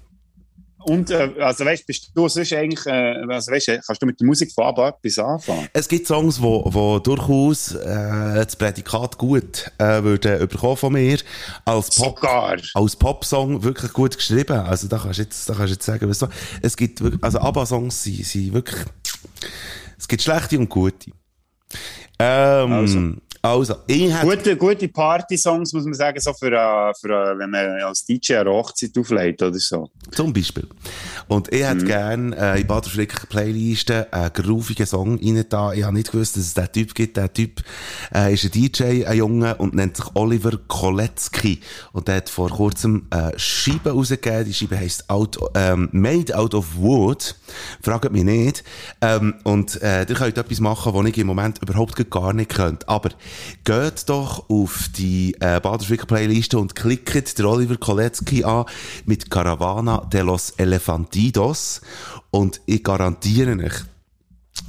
[0.84, 4.28] Und, äh, also weißt, bist du sonst eigentlich, äh, also weißt, kannst du mit der
[4.28, 5.68] Musik von ABBA etwas anfangen?
[5.74, 7.86] Es gibt Songs, wo, wo durchaus äh,
[8.36, 11.20] das Prädikat gut äh, würden bekommen von mir.
[11.66, 12.58] Als Pop, Sogar.
[12.74, 14.60] als Popsong wirklich gut geschrieben.
[14.60, 16.28] Also da kannst du jetzt, da kannst du jetzt sagen, was du,
[16.62, 18.86] es gibt wirklich, also ABBA-Songs sind, sind wirklich,
[19.98, 21.12] es gibt schlechte und gute.
[22.20, 23.00] Ähm, also.
[23.42, 27.50] Also, ich hätte Gute, gute Party-Songs, muss man sagen, so für, äh, für äh, wenn
[27.50, 29.90] man als DJ eine Hochzeit auflegt oder so.
[30.12, 30.68] Zum Beispiel.
[31.28, 31.66] Und ich Mhm.
[31.66, 35.74] hätte gern äh, in Bader Frick Playlisten einen groovigen Song rein da.
[35.74, 37.18] Ich habe nicht gewusst, dass es diesen Typ gibt.
[37.18, 37.64] Der Typ
[38.14, 41.60] äh, ist ein DJ, ein Junge, und nennt sich Oliver Kolecki.
[41.94, 44.46] Und der hat vor kurzem äh, Scheibe rausgegeben.
[44.46, 47.36] Die Scheibe heisst out, ähm, Made Out of Wood.
[47.82, 48.64] Fragt mich nicht.
[49.02, 52.88] Ähm, und äh, ihr könnt etwas machen, was ich im Moment überhaupt gar nicht könnt.
[52.88, 53.10] Aber
[53.64, 58.66] geht doch auf die äh, Bader Frick Playliste und klickt der Oliver Kolecki an
[59.06, 61.82] mit Caravana de los Elefantidos.
[62.32, 63.84] Und ich garantiere euch,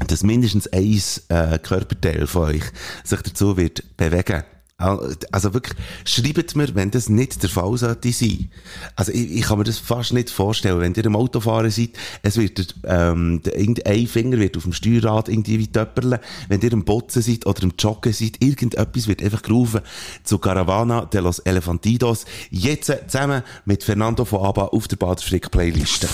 [0.07, 2.65] dass mindestens ein äh, Körperteil von euch
[3.05, 4.45] sich dazu wird bewegen.
[4.83, 8.51] Also wirklich, schreibt mir, wenn das nicht der Fall sollte sein.
[8.97, 11.91] Also ich, ich kann mir das fast nicht vorstellen, wenn ihr im Autofahren seid,
[12.23, 16.21] es wird, ähm, der, irgendein Finger wird auf dem Steuerrad irgendwie wie töpperle.
[16.49, 19.83] Wenn ihr im Botzen seid oder im Joggen seid, irgendetwas wird einfach gerufen
[20.25, 22.25] zu Caravana de los Elefantidos.
[22.51, 26.09] Jetzt äh, zusammen mit Fernando von Abba auf der Baderfrick-Playliste.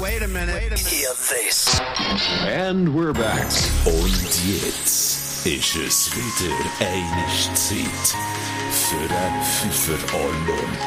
[0.00, 0.76] Wait a minute.
[0.76, 1.80] Hear this.
[2.46, 3.46] And we're back.
[3.84, 8.16] Und jetzt ist es wieder eine Zeit
[8.70, 10.78] für einen Pfeifer Olymp.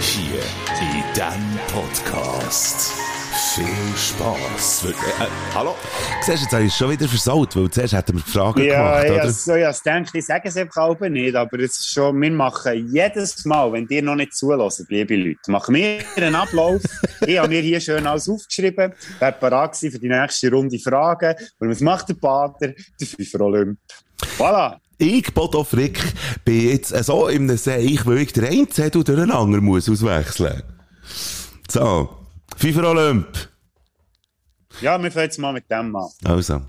[0.00, 0.40] Hier
[0.80, 2.94] in diesem Podcast.
[3.32, 3.64] Viel
[3.96, 4.84] Spass.
[4.84, 5.76] Äh, äh, hallo?
[6.20, 8.62] Siehst du, jetzt habe ich es schon wieder versaut, weil zuerst hätten wir die Fragen
[8.62, 9.30] Ja, gemacht, ja, oder?
[9.30, 12.88] so, ja, denke ich, sage es einfach auch nicht, aber es ist schon, wir machen
[12.92, 16.82] jedes Mal, wenn ihr noch nicht zulässt, liebe Leute, machen wir einen Ablauf.
[17.26, 21.36] ich habe mir hier schön alles aufgeschrieben, wäre parat gewesen für die nächste Runde Fragen.
[21.60, 22.72] Und was macht der Pater?
[23.00, 23.78] Der Fünfer Olymp.
[24.38, 24.76] Voilà.
[24.98, 26.00] Ich, Bodo Frick,
[26.44, 29.88] bin jetzt äh, so im Seich, weil ich den einen Zettel durch den anderen muss
[29.88, 30.62] auswechseln.
[31.70, 32.19] So.
[32.60, 33.48] Fünfer Olymp.
[34.82, 36.10] Ja, wir fangen jetzt mal mit dem an.
[36.24, 36.60] Also.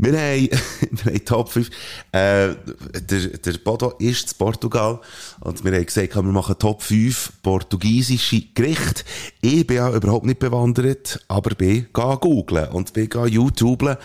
[0.00, 0.48] Wir haben,
[0.90, 1.68] wir haben Top 5.
[2.12, 2.54] Äh,
[3.00, 5.00] der, der Bodo ist in Portugal.
[5.40, 9.02] Und wir haben gesagt, wir machen Top 5 portugiesische Gerichte.
[9.40, 13.96] Ich bin ja überhaupt nicht bewandert, aber bin googlen und bin YouTuben.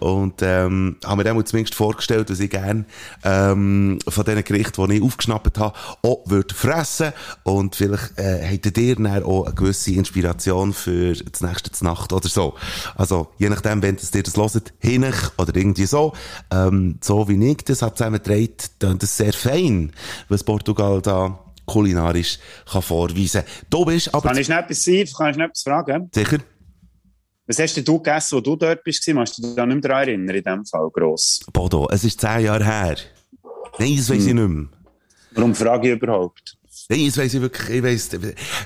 [0.00, 2.86] Und, ähm, haben mir dann zumindest vorgestellt, dass ich gerne,
[3.22, 7.12] ähm, von diesen Gerichten, die ich aufgeschnappt habe, auch würde fressen.
[7.42, 12.28] Und vielleicht, äh, hättet ihr dann auch eine gewisse Inspiration für das nächste Nacht oder
[12.28, 12.54] so.
[12.94, 15.12] Also, je nachdem, wenn ihr das hört, hinein
[15.42, 16.12] oder irgendwie so,
[16.50, 19.92] ähm, so wie ich das habe zusammengetragen, dann das sehr fein,
[20.28, 22.38] was Portugal da kulinarisch
[22.70, 23.42] kann vorweisen.
[23.70, 24.28] Du bist aber...
[24.28, 25.06] Kann ich noch etwas sein?
[25.16, 26.10] Kann ich noch etwas fragen?
[26.14, 26.38] Sicher?
[27.46, 29.04] Was hast denn du gegessen, wo du dort bist?
[29.04, 31.40] Kannst du dich da nicht mehr daran erinnern, in dem Fall gross?
[31.52, 32.96] Bodo, es ist zehn Jahre her.
[33.78, 34.68] Nein, das weiss ich nicht mehr.
[35.32, 36.56] Warum frage ich überhaupt?
[36.88, 38.10] Nein, das weiss ich wirklich, ich weiss,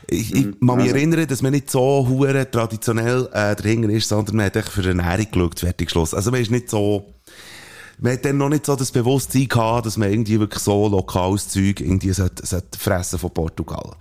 [0.09, 4.09] ich, ich kann mich also- erinnern, dass man nicht so hure traditionell, äh, dahinter ist,
[4.09, 6.17] sondern man hat echt für eine Ernährung geschaut, fertig geschlossen.
[6.17, 7.15] Also man ist nicht so,
[7.99, 11.49] man hat dann noch nicht so das Bewusstsein gehabt, dass man irgendwie wirklich so lokales
[11.49, 13.93] Zeug irgendwie sollte, sollte fressen von Portugal.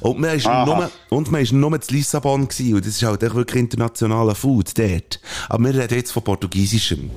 [0.00, 0.64] Und man ist Aha.
[0.64, 4.34] nur, und man ist nur zu Lissabon gewesen, und das ist halt echt wirklich internationaler
[4.34, 5.20] Food dort.
[5.48, 7.10] Aber wir reden jetzt von Portugiesischem.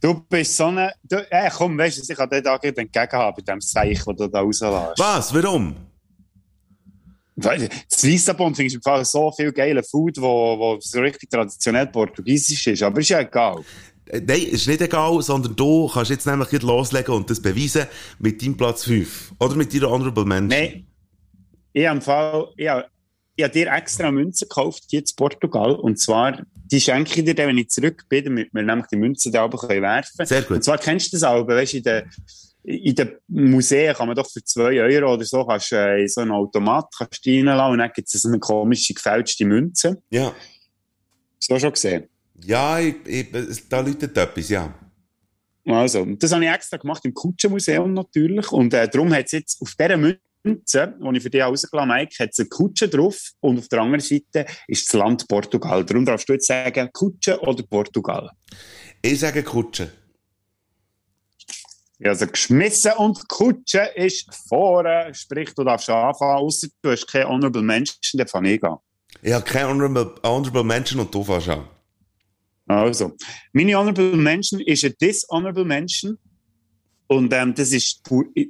[0.00, 0.92] Du bist so eine.
[1.02, 4.04] Du, äh, komm, weißt du, ich kann dir da gleich entgegen haben bei dem Seich,
[4.04, 4.98] das du da rauslässt.
[4.98, 5.34] Was?
[5.34, 5.74] Warum?
[7.40, 11.30] Weil, das Lissabon finde ich im Fall so viel geile Food, wo, wo so richtig
[11.30, 12.82] traditionell portugiesisch ist.
[12.82, 13.62] Aber ist ja egal.
[14.06, 17.86] Äh, Nein, ist nicht egal, sondern du kannst jetzt nämlich loslegen und das beweisen
[18.18, 19.34] mit deinem Platz 5.
[19.38, 20.48] Oder mit deiner Honorable Mention.
[20.48, 20.86] Nein.
[21.72, 22.48] Ich habe Fall.
[22.56, 22.86] Ich habe,
[23.36, 25.76] ich habe dir extra Münzen gekauft, hier in Portugal.
[25.76, 28.96] Und zwar, die schenke ich dir dann, wenn ich zurück bin, damit wir nämlich die
[28.96, 30.56] Münzen da oben können werfen Sehr gut.
[30.56, 32.10] Und zwar kennst du das auch, weißt du, in den,
[32.62, 36.20] in den Museen kann man doch für 2 Euro oder so, kannst, äh, in so
[36.20, 40.02] einen Automat kannst du reinlassen und dann gibt es so eine komische, gefälschte Münze.
[40.10, 40.34] Ja.
[41.36, 42.04] Hast du auch schon gesehen?
[42.44, 44.72] Ja, ich, ich, da läutet etwas, ja.
[45.66, 48.50] Also, das habe ich extra gemacht im Kutschenmuseum natürlich.
[48.52, 52.00] Und äh, darum hat es jetzt auf dieser Münze, die ich für dich rausgelassen habe,
[52.00, 53.30] Mike, hat es eine Kutsche drauf.
[53.40, 55.84] Und auf der anderen Seite ist das Land Portugal.
[55.84, 58.30] Darum darfst du jetzt sagen, Kutsche oder Portugal.
[59.02, 59.92] Ich sage Kutsche.
[62.04, 65.12] Also geschmissen und Kutsche ist vorne.
[65.12, 68.76] Sprich, du darfst anfangen, außer du hast keine Honorable Menschen, dann fange ich an.
[69.20, 71.68] Ich habe keine Honorable, Honorable Mention und du fährst an.
[72.68, 73.16] Also,
[73.52, 76.18] meine Honorable Mention ist ein Dishonorable Mention.
[77.10, 78.02] Und ähm, das ist,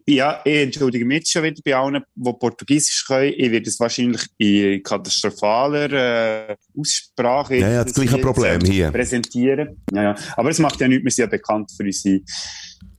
[0.06, 3.32] ja, ich entschuldige mich schon wieder bei allen, die Portugiesisch können.
[3.36, 8.66] Ich werde es wahrscheinlich in katastrophaler äh, Aussprache Ja, ja, das gleiche jetzt, Problem äh,
[8.66, 8.90] hier.
[8.90, 9.76] präsentieren.
[9.92, 10.14] Ja, ja.
[10.36, 12.20] Aber es macht ja nichts, wir sind ja bekannt für unsere,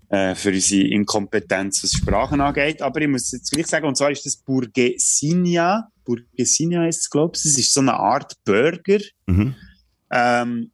[0.07, 2.81] äh, für unsere Inkompetenz, was Sprachen angeht.
[2.81, 5.89] Aber ich muss jetzt gleich sagen, und zwar ist das Burguesinia.
[6.05, 7.43] Burguesinia ist es, glaube ich.
[7.43, 9.55] Das ist so eine Art Burger Mhm.
[10.09, 10.71] ähm,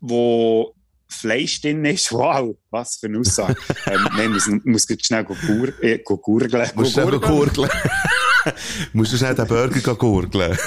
[0.00, 0.74] wo
[1.08, 2.10] Fleisch drin ist.
[2.12, 3.56] Wow, was für eine Aussage.
[3.86, 6.70] ähm, nein, muss, muss jetzt schnell go gur, äh, gurgeln.
[6.74, 7.70] Musst du gurgeln.
[8.92, 10.58] Musst du schnell den Burger gurgeln.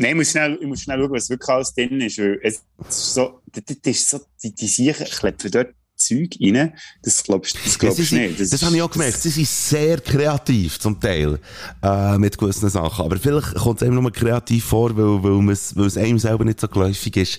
[0.00, 2.18] Nein, ich muss schnell, ich muss schnell schauen, was wirklich alles drin ist.
[2.18, 6.72] Weil es ist so, das, ist so, die, die Siechen klepfen dort Zeug rein.
[7.02, 8.40] Das glaubst das Ja, sie glaubst du sind- nicht.
[8.40, 9.20] das ist- habe ich auch gemerkt.
[9.20, 11.38] Sie sind sehr kreativ, zum Teil,
[11.82, 13.04] äh, mit gewissen Sachen.
[13.04, 16.60] Aber vielleicht kommt es einem nur kreativ vor, weil, weil, weil es einem selber nicht
[16.60, 17.36] so geläufig ist,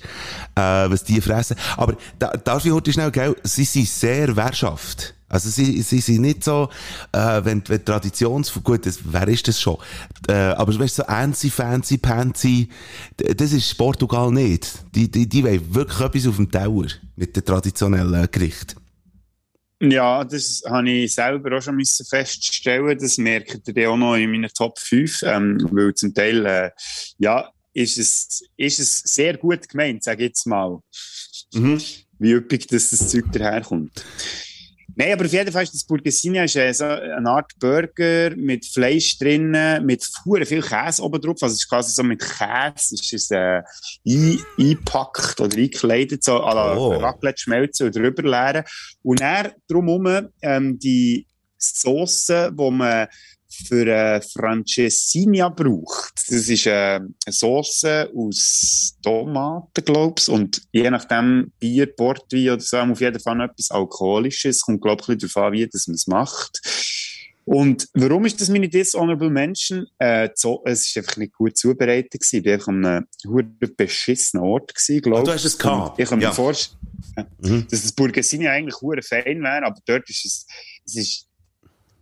[0.55, 1.55] äh, was die fressen.
[1.77, 3.35] Aber da, darf ich heute schnell, gell?
[3.43, 5.15] Sie sind sehr Wehrschaft.
[5.29, 6.69] Also sie, sie sind nicht so,
[7.11, 9.77] äh, wenn, wenn Traditions, gut, das, wer ist das schon?
[10.27, 12.69] Äh, aber weißt du, so fancy, fancy, fancy,
[13.19, 14.83] d- das ist Portugal nicht.
[14.95, 18.75] Die, die, die wollen wirklich etwas auf dem Tower mit den traditionellen Gerichten.
[19.81, 22.97] Ja, das habe ich selber auch schon müssen feststellen.
[22.97, 25.23] Das merkt ihr auch noch in meinen Top 5.
[25.23, 26.71] Ähm, weil zum Teil, äh,
[27.17, 30.79] ja, ist es, ist es sehr gut gemeint, sage ich jetzt mal.
[32.17, 34.03] Wie üppig dass das Zeug daherkommt.
[34.99, 39.17] Nein, aber auf jeden Fall ist das Burgesina ist so eine Art Burger mit Fleisch
[39.17, 41.37] drinnen, mit viel Käse oben drauf.
[41.41, 43.61] Also es ist quasi so mit Käse, ist es äh,
[44.05, 46.97] ein, eingepackt oder eingekleidet, so à la Oh.
[46.97, 48.65] Raclette schmelzen und drüber leeren.
[49.01, 51.25] Und dann drumherum ähm, die
[51.57, 53.07] Sauce, die man
[53.67, 56.13] für äh, Francesinha braucht.
[56.29, 57.83] Das ist äh, eine Sauce
[58.15, 64.61] aus Tomaten, glaub's, und je nachdem Bier, Portwein oder so, auf jeden Fall etwas Alkoholisches.
[64.61, 66.61] Kommt, glaub ich, ein bisschen darauf an, wie man es macht.
[67.45, 69.87] Und warum ist das meine Dishonorable Mention?
[69.97, 72.37] Äh, so, es ist einfach nicht gut zubereitet gewesen.
[72.37, 75.97] Ich war einfach an einem verdammt beschissenen Ort gewesen, glaub Ah, du hast es gehabt?
[75.97, 76.31] Und Ich kann mir Ja.
[76.31, 76.77] vorstellen,
[77.41, 77.65] Mhm.
[77.71, 80.45] dass das Burgesini eigentlich hure fein wäre, aber dort ist es,
[80.85, 81.25] es ist,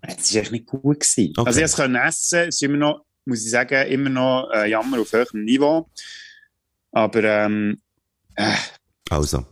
[0.02, 1.34] es ist echt nicht gut gewesen.
[1.38, 1.48] Okay.
[1.48, 4.70] Also ich konnte es essen, es ist immer noch, muss ich sagen, immer noch äh,
[4.70, 5.90] Jammer auf höherem Niveau.
[6.92, 7.82] Aber ähm,
[8.36, 8.54] äh,
[9.10, 9.46] Also.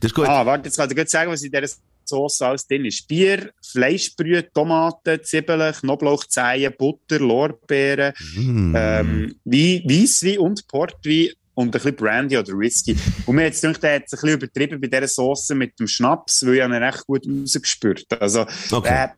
[0.00, 0.26] Das ist gut.
[0.26, 3.06] ah, warte, jetzt kann ich dir sagen, was in dieser Sauce alles drin ist.
[3.06, 8.74] Bier, Fleischbrühe, Tomaten, Zwiebeln, Knoblauchzehen, Butter, Lorbeeren, Mm.
[8.76, 12.96] ähm, Wein, Weisswein und Portwein und ein bisschen Brandy oder Whisky.
[13.26, 15.88] Und mir jetzt gedacht, der hat es ein bisschen übertrieben bei dieser Sauce mit dem
[15.88, 18.06] Schnaps, weil ich ihn recht gut rausgespürt.
[18.20, 19.06] Also, Okay.
[19.06, 19.08] äh,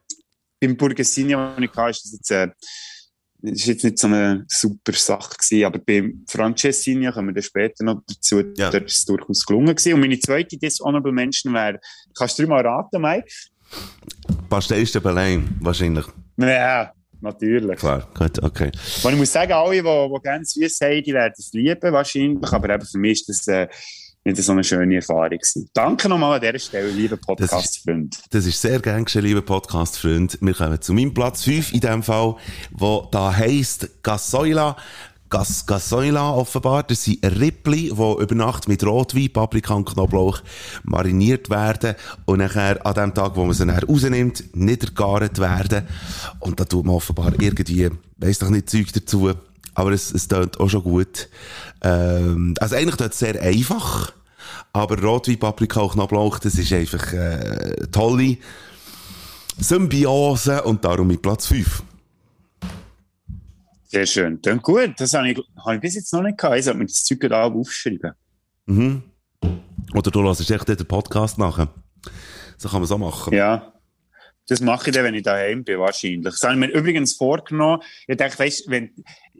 [0.58, 2.48] beim Burgesini, den ich hatte, ist das jetzt, äh,
[3.42, 7.84] ist jetzt nicht so eine super Sache gewesen, aber beim Francesinha kommen wir dann später
[7.84, 8.40] noch dazu.
[8.56, 8.70] Ja.
[8.70, 9.92] Dort ist es durchaus gelungen gewesen.
[9.94, 11.78] Und meine zweite Dishonorable Mention wäre,
[12.16, 13.28] kannst du mal raten, Mike?
[14.48, 16.06] Pastellste Belém, wahrscheinlich.
[16.38, 17.78] Ja, natürlich.
[17.78, 18.70] Klar, gut, okay.
[19.02, 22.52] Und ich muss sagen, alle, die, die gerne süß haben, die werden es lieben, wahrscheinlich.
[22.52, 23.68] Aber eben für mich ist das äh,
[24.24, 25.70] nicht so eine schöne Erfahrung gewesen.
[25.72, 28.16] Danke nochmal an dieser Stelle, liebe Podcast-Freunde.
[28.30, 30.36] Das ist sehr gern geschehen, liebe Podcast-Freunde.
[30.40, 32.36] Wir kommen zu meinem Platz 5 in dem Fall,
[32.70, 34.76] wo da heisst Gasoila.
[35.30, 36.82] Gas, Gasoila offenbar.
[36.82, 40.40] Das sind Rippli, die über Nacht mit Rotwein, Paprika und Knoblauch
[40.82, 41.94] mariniert werden
[42.26, 45.86] und nachher an dem Tag, wo man sie dann rausnimmt, niedergart werden.
[46.40, 49.30] Und da tut man offenbar irgendwie, weiss doch nicht, Zeug dazu.
[49.74, 51.28] Aber es, es tönt auch schon gut.
[51.80, 54.12] Ähm, also eigentlich tut es sehr einfach.
[54.72, 58.36] Aber Rotwein, Paprika und Knoblauch, das ist einfach äh, tolle
[59.58, 61.82] Symbiose und darum mit Platz 5.
[63.90, 64.40] Sehr schön.
[64.40, 64.92] Klingt gut.
[64.98, 66.56] Das habe ich, habe ich bis jetzt noch nicht gehabt.
[66.56, 68.12] Ich sollte mir das Zeug gerade aufschreiben.
[68.66, 69.02] Mhm.
[69.94, 71.74] Oder du hörst echt den Podcast nachher.
[72.56, 73.34] So kann man es auch machen.
[73.34, 73.72] Ja.
[74.46, 76.22] Das mache ich dann, wenn ich daheim bin, wahrscheinlich.
[76.22, 77.82] Das habe ich mir übrigens vorgenommen.
[78.06, 78.92] Ich dachte, weißt, wenn,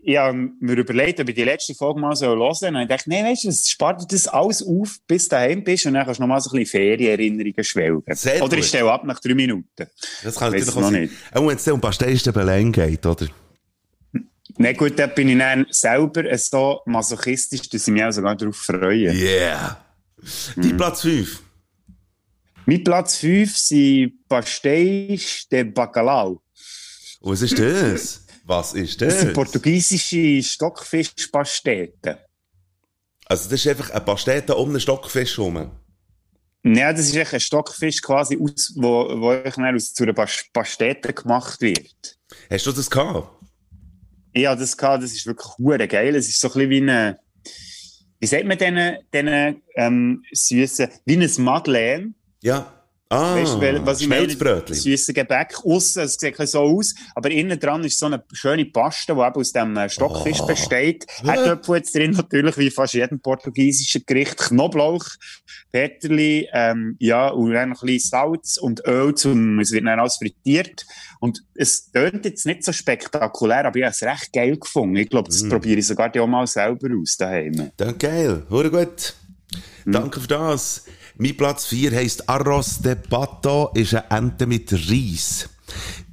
[0.03, 2.75] ich habe mir überlegt, ob ich die letzte Folge mal so hören soll.
[2.75, 5.87] Und ich dachte, nee, weißt du, spart dir das alles auf, bis du daheim bist
[5.87, 8.03] und dann kannst du noch mal so ein bisschen Ferienerinnerungen schwelgen.
[8.17, 9.69] Sehr Oder ich stelle ab nach drei Minuten.
[10.25, 11.03] Das kann natürlich noch auch sein.
[11.03, 11.15] nicht.
[11.33, 13.29] Auch wenn es dann um Pastellste Belém geht, oder?
[14.59, 18.57] Na gut, da bin ich dann selber so masochistisch, dass ich mich auch sogar darauf
[18.57, 19.13] freue.
[19.13, 19.85] Yeah.
[20.57, 21.43] Dein Platz 5.
[22.67, 26.43] Mein Platz 5 sind Pastéis de Bacalhau.
[27.21, 28.27] Was ist das?
[28.45, 29.35] Was ist Das sind das?
[29.35, 32.17] portugiesische Stockfischpasteten.
[33.27, 35.71] Also das ist einfach ein Pastete um einen Stockfisch herum.
[36.65, 40.13] Ja, das ist echt ein Stockfisch quasi, aus, wo, wo ich dann aus, zu einer
[40.13, 42.19] Pas- Pastete gemacht wird.
[42.51, 43.29] Hast du das gehabt?
[44.37, 46.15] Hatte das gehabt, das ist wirklich hure geil.
[46.15, 47.19] Es ist so ein bisschen wie eine,
[48.19, 52.15] wie sagt man denen, denen ähm, süßen, wie ein Madeleine.
[52.43, 52.80] Ja.
[53.13, 54.07] Ah, Weißt wel- was ich?
[54.07, 54.77] Schmelzbrötchen.
[54.77, 55.57] Süße Gebäck.
[55.65, 59.35] Aussen, es sieht so aus, aber innen dran ist so eine schöne Paste, die eben
[59.35, 60.47] aus dem äh, Stockfisch Oh.
[60.47, 61.07] besteht.
[61.25, 64.37] Herdöpfel jetzt drin natürlich, wie fast jedem portugiesischen Gericht.
[64.37, 65.05] Knoblauch,
[65.73, 69.99] Peterli, ähm, ja, und dann noch ein bisschen Salz und Öl, zum, es wird dann
[69.99, 70.87] alles frittiert.
[71.19, 74.95] Und es tönt jetzt nicht so spektakulär, aber ich habe es recht geil gefunden.
[74.95, 75.33] Ich glaube, Mm.
[75.33, 77.73] das probiere ich sogar auch mal selber aus daheim.
[77.77, 78.47] Dann geil.
[78.51, 79.15] Hure gut.
[79.85, 79.93] Hm.
[79.93, 80.85] Danke für das.
[81.23, 85.51] Mein Platz 4 heisst Arroz de Pato, ist eine Ente mit Reis.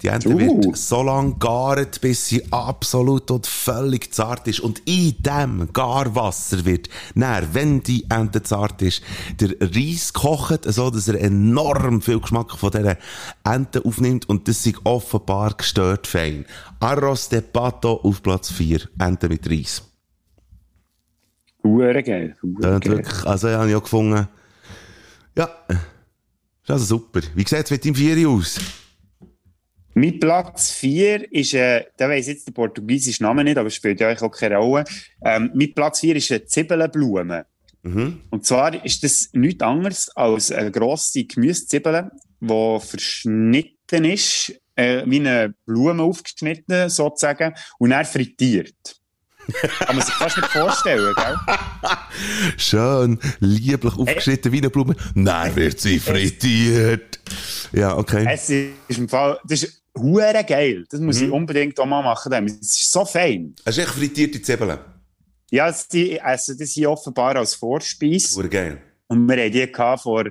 [0.01, 0.37] Die Ente Uh.
[0.37, 4.59] wird so lange gart, bis sie absolut und völlig zart ist.
[4.59, 9.01] Und in dem Garwasser wird, dann, wenn die Ente zart ist,
[9.39, 12.97] der Reis gekocht, so dass er enorm viel Geschmack von dieser
[13.45, 14.27] Ente aufnimmt.
[14.27, 16.45] Und das ist offenbar gestört fein.
[16.81, 19.83] Arroz de Pato auf Platz 4, Ente mit Reis.
[21.63, 22.35] Hure geil.
[22.41, 22.91] hure geil.
[22.97, 24.27] wirklich, also, ja, habe ich auch gefunden,
[25.37, 27.21] ja, Ist also super.
[27.35, 28.59] Wie sieht es mit deinem Vieri aus?
[29.93, 34.09] Mein Platz 4 ist, äh, da weiss jetzt der portugiesische Name nicht, aber spielt ja
[34.09, 34.83] eigentlich auch keine Rolle.
[35.23, 37.45] Ähm, mein Platz 4 ist eine Zwiebelblume.
[38.31, 42.11] Und zwar ist das nichts anderes als eine grosse Gemüsezwiebel,
[42.41, 48.96] die verschnitten ist, äh, wie eine Blume aufgeschnitten, sozusagen, und dann frittiert.
[49.79, 51.35] Kann man sich fast nicht vorstellen, gell?
[52.57, 54.95] Schön, lieblich aufgeschnitten wie eine Blume.
[55.15, 57.19] Nein, wird sie frittiert.
[57.71, 58.25] Ja, okay.
[58.29, 60.85] Es ist im Fall, das ist hure geil.
[60.89, 61.25] Das muss Mhm.
[61.25, 62.31] ich unbedingt auch mal machen.
[62.45, 63.55] Es ist so fein.
[63.65, 64.79] Hast du echt frittierte Zwiebeln?
[65.49, 68.35] Ja, sie essen das hier offenbar als Vorspeise.
[68.35, 68.81] Wurde geil.
[69.07, 70.25] Und wir hatten die gehabt vor,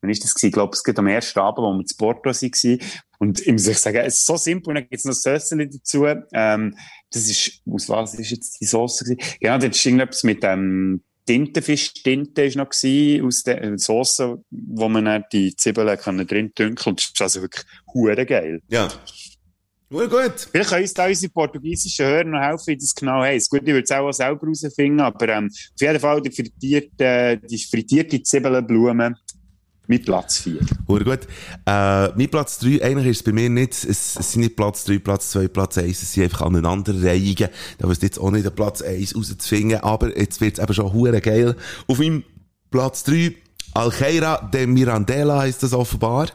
[0.00, 0.46] wann ist das gewesen?
[0.46, 2.78] Ich glaube, es geht am ersten Abend, wo wir zu Porto waren.
[3.18, 4.70] Und ich muss euch sagen, es ist so simpel.
[4.70, 6.06] Und dann gibt es noch Sösseli dazu.
[6.32, 6.74] Ähm,
[7.12, 9.20] das ist, aus was ist jetzt die Sauce gewesen?
[9.40, 14.88] Genau, das ist irgendetwas mit, ähm, Tintenfisch-Tinte ist noch gewesen, aus der äh, Sauce, wo
[14.88, 15.96] man dann die Zwiebeln
[16.26, 16.96] drin dünkeln.
[16.96, 18.60] Das ist also wirklich hure geil.
[18.68, 18.88] Ja.
[19.88, 20.48] Wurde gut.
[20.50, 23.50] Vielleicht können uns da unsere portugiesischen Hörer noch helfen, wie das genau heisst.
[23.50, 27.58] Gut, ich würde es auch selber herausfinden, aber ähm, auf jeden Fall die frittierte, die
[27.58, 29.14] frittierte Zwiebelblume
[29.86, 30.60] mit Platz 4.
[30.86, 31.20] Wurde gut.
[31.66, 34.84] Äh, mein Platz 3, eigentlich ist es bei mir nicht, es, es sind nicht Platz
[34.84, 37.48] 3, Platz 2, Platz 1, es sind einfach Aneinanderreihungen.
[37.78, 40.92] Da wüsste jetzt auch nicht den Platz 1 rauszufinden, aber jetzt wird es eben schon
[40.92, 41.56] hure geil.
[41.88, 42.24] Auf meinem
[42.70, 43.34] Platz 3,
[43.74, 46.28] Alcheira de Mirandela heisst das offenbar.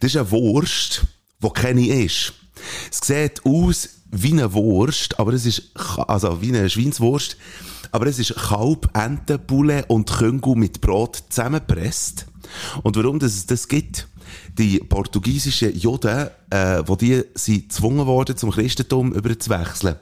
[0.00, 1.06] Das ist eine Wurst,
[1.42, 2.32] die keine ist.
[2.90, 7.36] Es sieht aus wie eine Wurst, aber es ist, also wie eine Schweinswurst,
[7.92, 12.26] aber es ist Kalb, Ente, Poulet und Küngel mit Brot zusammengepresst.
[12.82, 14.08] Und warum das es das gibt?
[14.58, 19.96] Die portugiesischen Juden, äh, wo die sind gezwungen worden, zum Christentum überzuwechseln,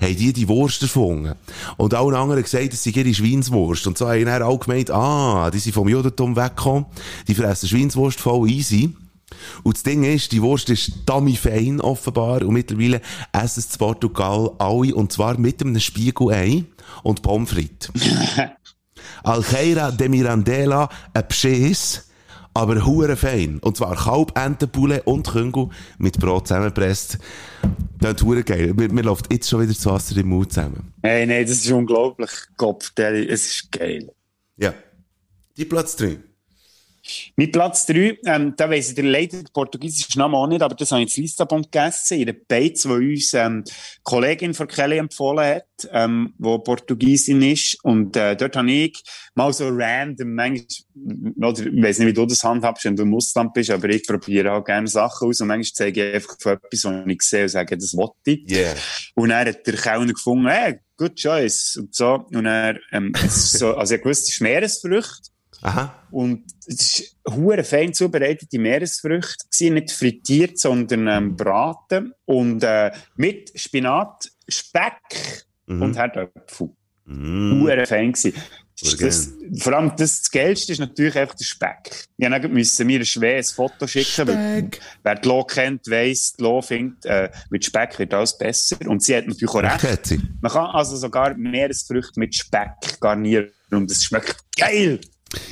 [0.00, 1.34] haben die die Wurst erfunden.
[1.76, 3.86] Und allen anderen gesagt, es sei ihre Schweinswurst.
[3.86, 6.86] Und so haben dann auch gemeint, ah, die sind vom Judentum weggekommen,
[7.28, 8.94] die fressen Schweinswurst voll easy.
[9.62, 12.42] Und das Ding ist, die Wurst ist dummy fein, offenbar.
[12.42, 13.00] Und mittlerweile
[13.32, 14.94] essen es Portugal alle.
[14.94, 16.64] Und zwar mit einem Spiegelei
[17.02, 17.90] und Pommes frites.
[19.22, 22.08] Alcheira de Mirandela, ein Beschiss,
[22.54, 23.58] aber hure fein.
[23.60, 27.18] Und zwar Kalb, Entenpoulet und Küngel mit Brot zusammengepresst.
[28.00, 28.74] Das ist geil.
[28.74, 30.92] Mir, mir läuft jetzt schon wieder das Wasser im Mund zusammen.
[31.02, 32.30] Hey, nein, das ist unglaublich.
[32.56, 34.10] Kopf, es ist geil.
[34.56, 34.74] Ja.
[35.56, 36.18] Die Platz 3.
[37.36, 40.74] Mit Platz 3, ähm, da weiss ich der leider den portugiesischen Namen auch nicht, aber
[40.74, 44.68] das habe ich in Lissabon gegessen, in der Beiz, wo uns ähm, die Kollegin von
[44.68, 47.82] Kelly empfohlen hat, ähm, wo Portugiesin ist.
[47.84, 49.02] Und äh, dort habe ich
[49.34, 50.66] mal so random, manchmal,
[51.36, 54.06] oder ich weiss nicht, wie du das handhabst, wenn du im Ausland bist, aber ich
[54.06, 57.42] probiere auch gerne Sachen aus und manchmal zeige ich einfach von etwas, was ich sehe
[57.42, 58.50] und sage, das wollte ich.
[58.50, 58.74] Yeah.
[59.14, 61.76] Und dann hat der Kellner gefunden, hey, good choice.
[61.76, 62.26] Und so.
[62.30, 65.30] Und er, ähm, so, also ich wusste, es ist Meeresfrüchte.
[65.62, 65.94] Aha.
[66.10, 72.92] Und es ist hure fein zubereitete Meeresfrüchte gewesen, nicht frittiert, sondern ähm, braten und äh,
[73.16, 76.70] mit Spinat, Speck und Herdöpfel.
[77.04, 77.60] Mm.
[77.60, 78.34] Hure fein gewesen.
[78.80, 82.06] Das, vor allem das, das Geilste ist natürlich einfach der Speck.
[82.16, 84.80] Ja, dann müssen wir ein schweres Foto schicken, weil Speck.
[85.02, 88.76] wer die Lo kennt, weiss, die Lo findet, äh, mit Speck wird alles besser.
[88.86, 90.14] Und sie hat natürlich auch recht.
[90.40, 95.00] Man kann also sogar Meeresfrüchte mit Speck garnieren und es schmeckt geil.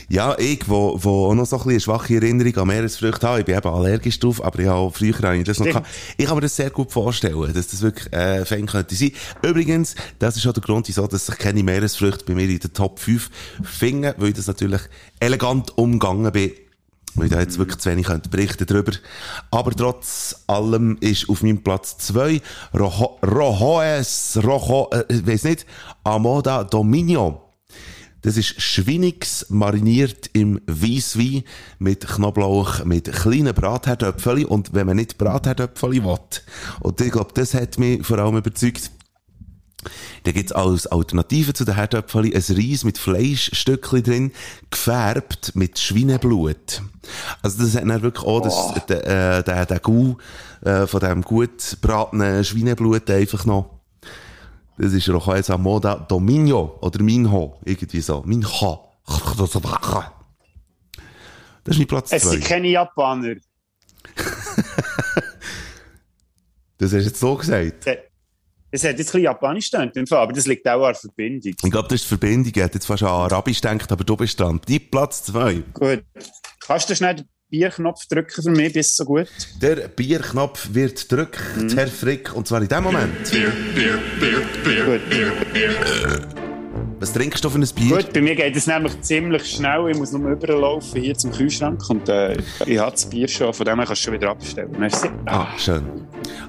[0.08, 3.40] Ja, ich, wo, wo auch noch so ein bisschen eine schwache Erinnerung an Meeresfrüchte habe,
[3.40, 5.86] ich bin eben allergisch drauf, aber ich habe früher habe ich das noch gehabt.
[6.16, 9.12] Ich kann mir das sehr gut vorstellen, dass das wirklich, äh, fein könnte sein.
[9.42, 12.72] Übrigens, das ist auch der Grund, wieso, dass ich keine Meeresfrüchte bei mir in den
[12.72, 13.30] Top 5
[13.62, 14.80] finde, weil ich das natürlich
[15.20, 16.52] elegant umgegangen bin.
[17.14, 18.92] Weil ich da jetzt wirklich zu wenig könnte berichten drüber.
[19.50, 22.42] Aber trotz allem ist auf meinem Platz 2
[22.74, 25.66] Rojo, Rojoes, Rojo, äh, ich weiss nicht,
[26.04, 27.45] Amoda Dominio.
[28.22, 31.44] Das ist Schwinix mariniert im Weisswein
[31.78, 34.44] mit Knoblauch, mit kleinen Bratherdöpfeli.
[34.44, 36.18] Und wenn man nicht Bratherdöpfeli will,
[36.80, 38.90] und ich glaube, das hat mich vor allem überzeugt,
[40.24, 44.32] da gibt's als Alternative zu den Herdöpfeli ein Reis mit Fleischstückchen drin,
[44.70, 46.82] gefärbt mit Schweineblut.
[47.42, 50.18] Also das hat dann wirklich auch das, der, äh, der, der Gau
[50.62, 53.75] äh, von dem gut bratenen Schweineblut einfach noch.
[54.78, 58.22] Das ist Rojas Moda Dominio oder Minho, irgendwie so.
[58.26, 58.92] Minho.
[61.64, 62.48] Das ist mein Platz Es sind 2.
[62.48, 63.36] keine Japaner.
[66.78, 67.86] Das hast du jetzt so gesagt.
[68.70, 71.54] Es hat jetzt ein bisschen Japanisch gedacht, aber das liegt auch an der Verbindung.
[71.62, 72.52] Ich glaube, das ist die Verbindung.
[72.54, 74.60] Ich hätte jetzt fast an Arabisch gedacht, aber du bist dran.
[74.68, 75.54] Die Platz 2.
[75.72, 76.04] Gut.
[76.60, 79.28] Kannst du schnell Bierknopf drücken für mich, bist so gut?
[79.62, 81.40] Der Bierknopf wird gedrückt,
[81.76, 83.12] Herr Frick, und zwar in dem Moment.
[84.84, 85.00] Gut.
[86.98, 87.98] Was trinkst du für ein Bier?
[87.98, 89.90] Gut, bei mir geht es nämlich ziemlich schnell.
[89.90, 93.66] Ich muss nur überlaufen hier zum Kühlschrank und äh, ich habe das Bier schon, von
[93.66, 94.74] dem her kannst du schon wieder abstellen.
[94.78, 95.08] Merci.
[95.26, 95.84] Ah, schön.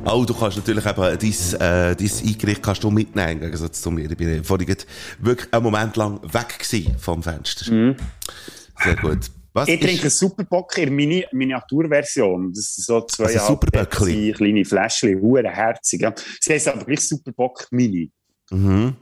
[0.05, 3.91] Oh, du kannst natürlich eben dein, äh, dein Eingericht kannst du mitnehmen, im Gegensatz zu
[3.91, 4.09] mir.
[4.09, 4.75] Ich bin vorhin
[5.19, 6.65] wirklich einen Moment lang weg
[6.97, 7.65] vom Fenster.
[7.65, 9.29] Sehr gut.
[9.58, 12.53] Was Ich trinke einen Superbock in der Mini Miniaturversion.
[12.53, 16.01] Das sind so zwei Also kleine Fläschchen, hure herzig.
[16.01, 16.14] Ja.
[16.39, 18.12] Sie heißt aber gleich Superbock Mini.
[18.51, 18.95] Mhm.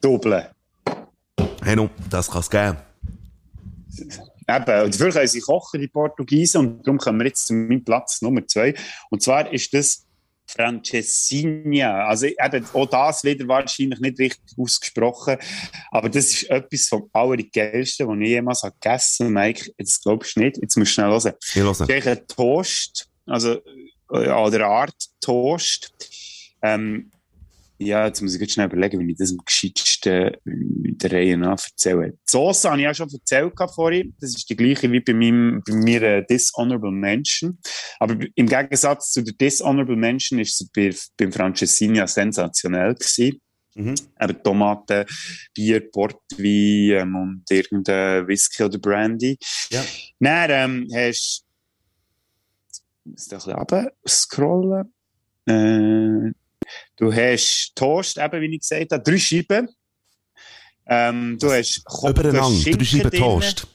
[0.00, 0.48] Doppel.
[1.62, 2.76] Hey, no, das kann es geben.
[4.48, 7.84] Eben, und dafür können sie kochen, die Portugiesen, und darum kommen wir jetzt zu meinem
[7.84, 8.74] Platz Nummer zwei.
[9.10, 10.05] Und zwar ist das
[10.46, 12.06] Francesinha.
[12.06, 15.36] Also eben, auch das wieder wahrscheinlich nicht richtig ausgesprochen,
[15.90, 19.34] aber das ist etwas vom allergeilsten, was ich jemals habe gegessen habe.
[19.34, 21.32] Mike, jetzt glaubst du nicht, jetzt musst du schnell hören.
[21.42, 21.70] Ich höre.
[21.70, 23.60] Es ist ein Toast, also
[24.12, 25.92] äh, an der Art Toast.
[26.62, 27.10] Ähm,
[27.78, 31.36] ja, jetzt muss ich jetzt schnell überlegen, wie ich das am gescheitsten in der Reihe
[31.36, 32.12] nach erzähle.
[32.12, 34.14] Die Sauce habe ich ja schon erzählt vorhin.
[34.20, 37.58] Das ist die gleiche wie bei, meinem, bei mir äh, Dishonorable Mention.
[37.98, 43.40] Aber im Gegensatz zu der Dishonorable Mention ist sie bei, beim Francesinha sensationell gewesen.
[43.74, 43.94] Mhm.
[44.18, 45.04] Eben Tomaten,
[45.52, 49.36] Bier, Portwein ähm, und irgendein Whisky oder Brandy.
[49.70, 49.84] Ja.
[50.18, 54.92] Dann ähm, hast du muss ein bisschen runter scrollen.
[55.46, 56.32] Äh,
[56.96, 59.68] du hast Toast, eben wie ich gesagt habe, drei Scheiben.
[60.86, 62.70] Ähm, du hast Ko- du hast Übereinander.
[62.70, 63.10] Drei Scheiben.
[63.10, 63.66] Toast.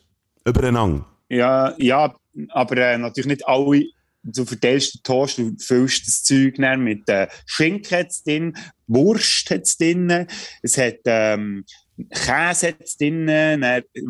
[0.45, 1.05] Übereinander.
[1.29, 2.15] Ja, ja,
[2.49, 3.83] aber äh, natürlich nicht alle.
[4.23, 10.27] Du verteilst den Toast, du füllst das Zeug mit äh, Schinken drin, Wurst hat's drin,
[10.61, 11.65] es hat ähm,
[12.11, 13.61] Käse hat's drin, dann,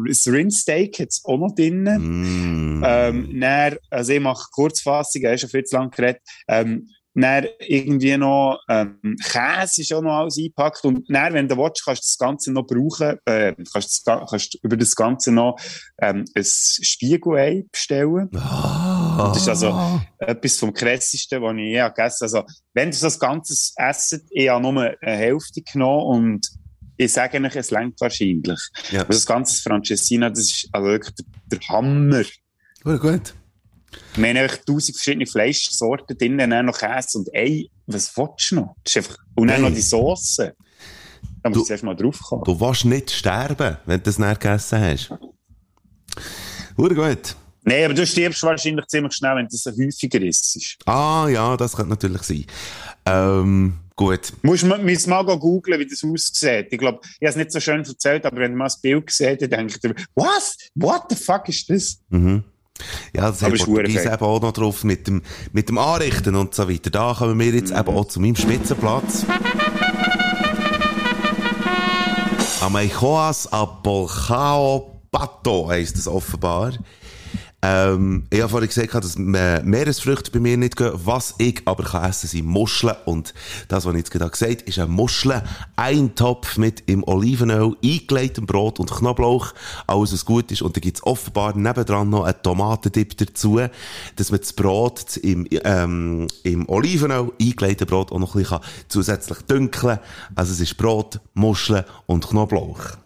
[0.05, 1.83] das Rindsteak hat's auch noch drin.
[1.83, 2.83] Mm.
[2.85, 6.21] Ähm, dann, also ich mache Kurzfassung, er ist schon viel zu lange geredet.
[6.49, 10.83] Ähm, dann irgendwie noch ähm, Käse ist auch noch alles eingepackt.
[10.85, 13.17] Und dann, wenn du willst, kannst du das Ganze noch brauchen.
[13.25, 15.57] Äh, kannst, das, kannst über das Ganze noch
[16.01, 18.29] ähm, ein Spiegelei bestellen.
[18.35, 19.31] Ah.
[19.33, 22.37] Das ist also etwas vom Krassesten, was ich je gegessen habe.
[22.37, 22.43] Also,
[22.73, 26.47] wenn du das Ganze esset, ich habe nur eine Hälfte genommen und
[26.97, 28.59] ich sage euch, es längt wahrscheinlich.
[28.91, 29.03] Ja.
[29.03, 32.23] Das ganze Francesinha, das ist also wirklich der, der Hammer.
[32.83, 33.33] Gut, gut.
[34.15, 37.65] Wir haben eigentlich tausend verschiedene Fleischsorten drin, dann noch Käse und Ei.
[37.87, 38.75] Was willst du noch?
[38.83, 39.69] Das ist einfach, und dann Hey.
[39.69, 40.37] noch die Sauce.
[41.43, 42.43] Da musst Du- zuerst mal drauf kommen.
[42.43, 45.09] Du willst nicht sterben, wenn du das nicht gegessen hast.
[46.75, 47.35] Gut, gut.
[47.63, 50.77] Nein, aber du stirbst wahrscheinlich ziemlich schnell, wenn das häufiger ist.
[50.85, 52.45] Ah, ja, das könnte natürlich sein.
[53.05, 54.33] Ähm, gut.
[54.41, 56.67] Musst mal, müsst mal go googlen, wie das aussieht.
[56.71, 59.41] Ich glaube, ich habe es nicht so schön erzählt, aber wenn man das Bild sieht,
[59.43, 60.57] dann denkt ihr, was?
[60.73, 61.99] What the fuck ist das?
[62.09, 62.43] Mhm.
[63.13, 65.21] Ja, das Aber hat Portugies eben auch noch drauf mit dem,
[65.51, 66.89] mit dem Anrichten und so weiter.
[66.89, 69.25] Da kommen wir jetzt eben auch zu meinem Spitzenplatz.
[72.61, 76.73] Ameijoas Apolchao Pato heisst das offenbar.
[77.63, 80.91] Ähm, ich habe vorhin gesagt, dass Meeresfrüchte bei mir nicht gehen.
[80.93, 82.95] Was ich aber kann essen, sind Muscheln.
[83.05, 83.33] Und
[83.67, 88.79] das, was ich jetzt gerade gesagt habe, ist ein Muscheln-Eintopf mit im Olivenöl, eingelegtem Brot
[88.79, 89.53] und Knoblauch.
[89.85, 90.61] Alles, was gut ist.
[90.63, 93.59] Und da gibt's offenbar nebendran noch einen Tomatendip dazu,
[94.15, 99.39] dass man das Brot im, ähm, im Olivenöl, eingelegte Brot, auch noch ein bisschen zusätzlich
[99.43, 99.99] dünkeln kann.
[100.35, 102.97] Also es ist Brot, Muscheln und Knoblauch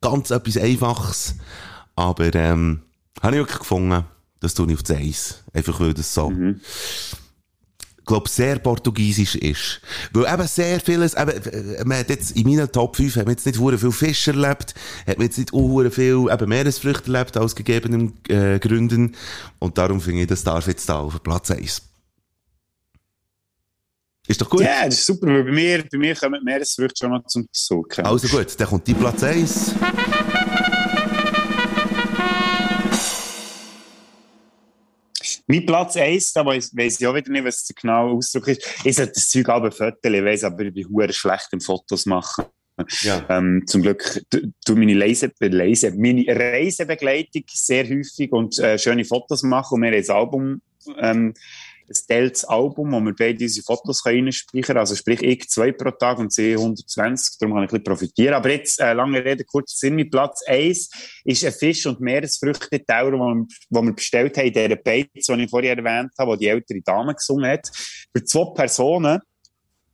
[0.00, 1.34] ganz etwas Einfaches,
[1.94, 2.82] aber ähm,
[3.22, 4.04] habe ich wirklich gefunden,
[4.40, 5.44] das tue ich auf das Eis.
[5.52, 6.32] Einfach weil das so,
[7.98, 9.80] ich glaube, sehr portugiesisch ist.
[10.12, 13.34] Weil eben sehr vieles, eben, äh, man hat jetzt in meinen Top 5 hat man
[13.34, 14.74] jetzt nicht hure viel Fisch erlebt,
[15.06, 19.14] hat man jetzt nicht hure viel eben Meeresfrüchte erlebt, aus gegebenen äh, Gründen.
[19.58, 21.82] Und darum finde ich, das darf jetzt da auf Platz 1.
[24.26, 24.62] Ist doch gut?
[24.62, 27.98] Ja, das ist super, weil bei mir, bei mir kommen Meeresfrüchte schon noch zum Zug.
[27.98, 29.74] Also gut, dann kommt die Platz 1.
[35.50, 38.64] Mein Platz 1, da weiss, weiss ich auch wieder nicht, was der genaue Ausdruck ist.
[38.84, 42.06] Ich sollte das Zeug aber Fotos, ich weiss, aber ich bin hure schlecht im Fotos
[42.06, 42.44] machen.
[43.02, 43.26] Ja.
[43.28, 49.04] Ähm, zum Glück tu tu meine, Leise, Leise, meine Reisebegleitung sehr häufig und äh, schöne
[49.04, 49.74] Fotos machen.
[49.74, 50.62] Und wir haben ein Album,
[50.98, 51.34] ähm,
[51.90, 54.78] ein teils Album, wo wir beide unsere Fotos reinspeichern können.
[54.78, 57.38] Also sprich, ich zwei pro Tag und sie 120.
[57.38, 58.34] Darum kann ich ein bisschen profitieren.
[58.34, 59.96] Aber jetzt, äh, lange Rede, kurz Sinn.
[59.96, 60.88] Mein Platz 1
[61.24, 65.50] ist ein Fisch- und Meeresfrüchte-Tauer, den wir, wir bestellt haben in dieser Beiz, die ich
[65.50, 67.68] vorher erwähnt habe, wo die ältere Dame gesungen hat.
[68.14, 69.20] Für zwei Personen.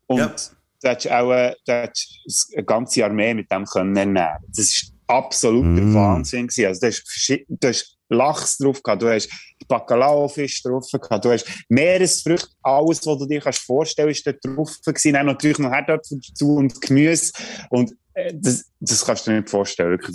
[0.06, 0.34] Und Ja.
[0.82, 4.44] du hättest auch äh, du eine ganze Armee mit dem können ernähren.
[4.48, 5.94] Das ist absolut der Mm.
[5.94, 6.66] Wahnsinn gewesen.
[6.66, 9.28] Also du du hast Lachs drauf gehabt, du hast
[9.68, 14.76] Bacalao-Fisch drauf gehabt, du hast Meeresfrüchte, alles, was du dir kannst vorstellen, ist dort drauf
[14.84, 15.12] gewesen.
[15.14, 17.32] Dann natürlich noch Herdöpfel dazu und Gemüse.
[17.70, 19.98] Und äh, das, das kannst du dir nicht vorstellen.
[19.98, 20.08] Das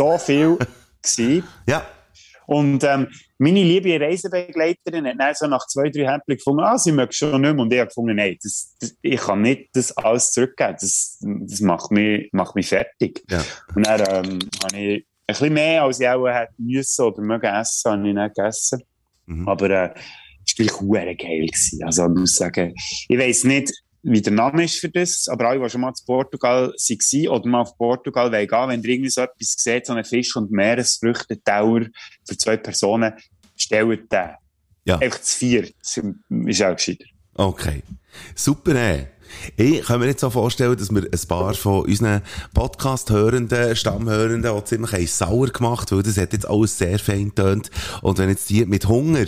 [0.00, 0.58] war so viel.
[1.04, 1.44] gewesen.
[1.68, 1.86] Ja.
[2.46, 6.92] Und ähm, meine liebe Reisebegleiterin hat dann so nach zwei, drei Häppchen gefunden, ah, sie
[6.92, 7.62] mögen schon nicht mehr.
[7.62, 10.76] Und ich habe gefunden, nein, das, das, ich kann nicht das alles zurückgeben.
[10.78, 13.22] Das, das macht, mich, macht mich fertig.
[13.30, 13.42] Ja.
[13.74, 17.92] Und dann ähm, habe ich bisschen mehr, als ich auch hätte müssen oder mögen essen,
[17.92, 18.82] habe ich nicht gegessen.
[19.26, 19.48] Mhm.
[19.48, 19.94] Aber äh,
[20.46, 21.46] es war wirklich geil.
[21.46, 21.82] Gewesen.
[21.84, 22.74] Also ich muss sagen,
[23.08, 23.72] ich weiss nicht,
[24.02, 27.48] wie der Name ist für das, aber alle, die schon mal zu Portugal waren oder
[27.48, 30.50] mal auf Portugal wollen gehen, wenn ihr irgendwie so etwas seht, so einen Fisch- und
[30.50, 31.86] Meeresfrüchte-Tower
[32.28, 33.14] für zwei Personen,
[33.56, 34.30] stellt den.
[34.84, 34.98] Ja.
[34.98, 35.70] Einfach zu vier.
[35.78, 37.06] Das ist auch gescheiter.
[37.34, 37.82] Okay.
[38.34, 39.06] Super, ey.
[39.56, 42.22] Ich kann mir jetzt so vorstellen, dass wir ein paar von unseren
[42.54, 47.70] Podcast-Hörenden, Stammhörenden auch ziemlich sauer gemacht, weil das hat jetzt alles sehr fein tönt.
[48.02, 49.26] Und wenn jetzt die mit Hunger,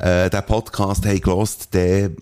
[0.00, 2.16] äh, den Podcast haben gelost, dann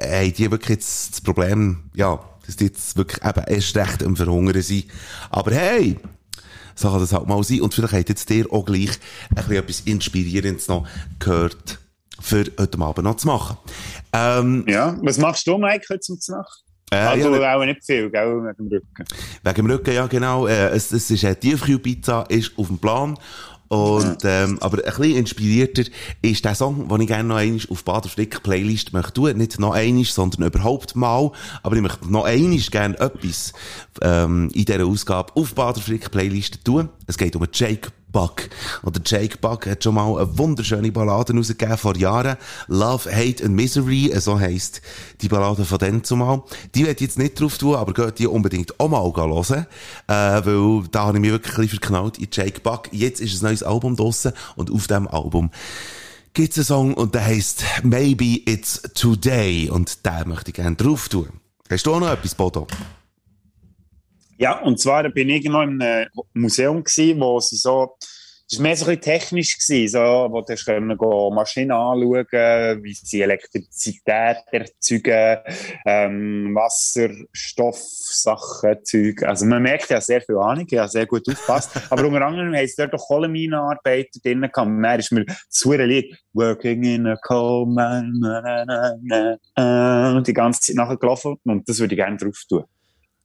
[0.00, 4.16] haben die wirklich jetzt das Problem, ja, dass die jetzt wirklich eben erst recht am
[4.16, 4.86] Verhungern sind.
[5.30, 5.98] Aber hey!
[6.74, 7.60] So kann das halt mal sein.
[7.60, 8.98] Und vielleicht habt jetzt dir auch gleich
[9.30, 11.78] ein bisschen etwas Inspirierendes noch gehört,
[12.20, 13.58] für heute Abend noch zu machen.
[14.12, 14.96] Ähm, Ja.
[15.02, 16.61] Was machst du, Mike, heute zum Nacht?
[16.92, 19.04] Äh, also ja, auch nicht viel, gell, mit dem Rücken.
[19.42, 20.46] Wegen dem Rücken, ja, genau.
[20.46, 23.16] Äh, es, es ist eine Tiefkühlpizza, ist auf dem Plan.
[23.68, 25.84] Und, ähm, aber ein bisschen inspirierter
[26.20, 29.38] ist der Song, den ich gerne noch einmal auf Bader Flick Playlist möchte tun.
[29.38, 31.30] Nicht noch einmal, sondern überhaupt mal.
[31.62, 33.54] Aber ich möchte noch einmal gerne etwas,
[34.02, 36.90] ähm, in dieser Ausgabe auf Bader Flick Playlist tun.
[37.12, 38.48] Es geht um Jake Buck.
[38.80, 42.38] Und der Jake Buck hat schon mal eine wunderschöne Ballade rausgegeben vor Jahren.
[42.68, 44.80] Love, Hate and Misery, so heisst
[45.20, 46.42] die Ballade von dem zumal.
[46.74, 49.66] Die werde ich jetzt nicht drauf tun, aber geht die unbedingt auch mal hören.
[50.08, 52.88] Äh, weil da habe ich mich wirklich verknallt in Jake Buck.
[52.92, 55.50] Jetzt ist ein neues Album draussen und auf dem Album
[56.32, 61.10] gibt's einen Song und der heisst Maybe It's Today und den möchte ich gerne drauf
[61.10, 61.28] tun.
[61.68, 62.66] Hast du auch noch etwas, Bodo?
[64.42, 67.94] Ja, und zwar bin ich noch in einem Museum gewesen, wo sie so,
[68.50, 70.00] das war mehr so ein bisschen technisch gewesen, so,
[70.32, 75.38] wo du können go Maschinen anschauen, wie sie Elektrizität erzeugen,
[75.86, 79.22] ähm, Wasserstoffsachen, Zeug.
[79.22, 81.70] Also man merkt ja sehr viel Ahnung, habe sehr gut aufgepasst.
[81.90, 84.58] Aber unter anderem haben sie dort auch Kohlenminenarbeiter drin gehabt.
[84.58, 85.24] Und dann ist mir
[85.64, 88.64] hure Lied Working in a coal mine, na, na,
[89.04, 92.64] na, na, die ganze Zeit nachher gelaufen und das würde ich gerne drauf tun.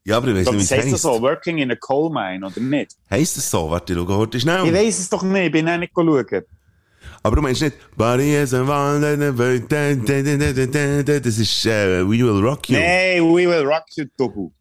[0.08, 1.22] Ja, aber ich Das nicht, wie heisst es das so, heisst.
[1.22, 2.96] working in a coal mine, oder nicht?
[3.10, 3.70] Heisst es so?
[3.70, 4.66] Warte, schau heute schnell.
[4.66, 6.44] Ich weiss es doch nicht, ich bin auch nicht schauen.
[7.24, 8.64] Aber du meinst nicht, Body is a
[11.20, 12.78] das ist äh, We Will Rock You.
[12.78, 14.52] Nein, We Will Rock You Double.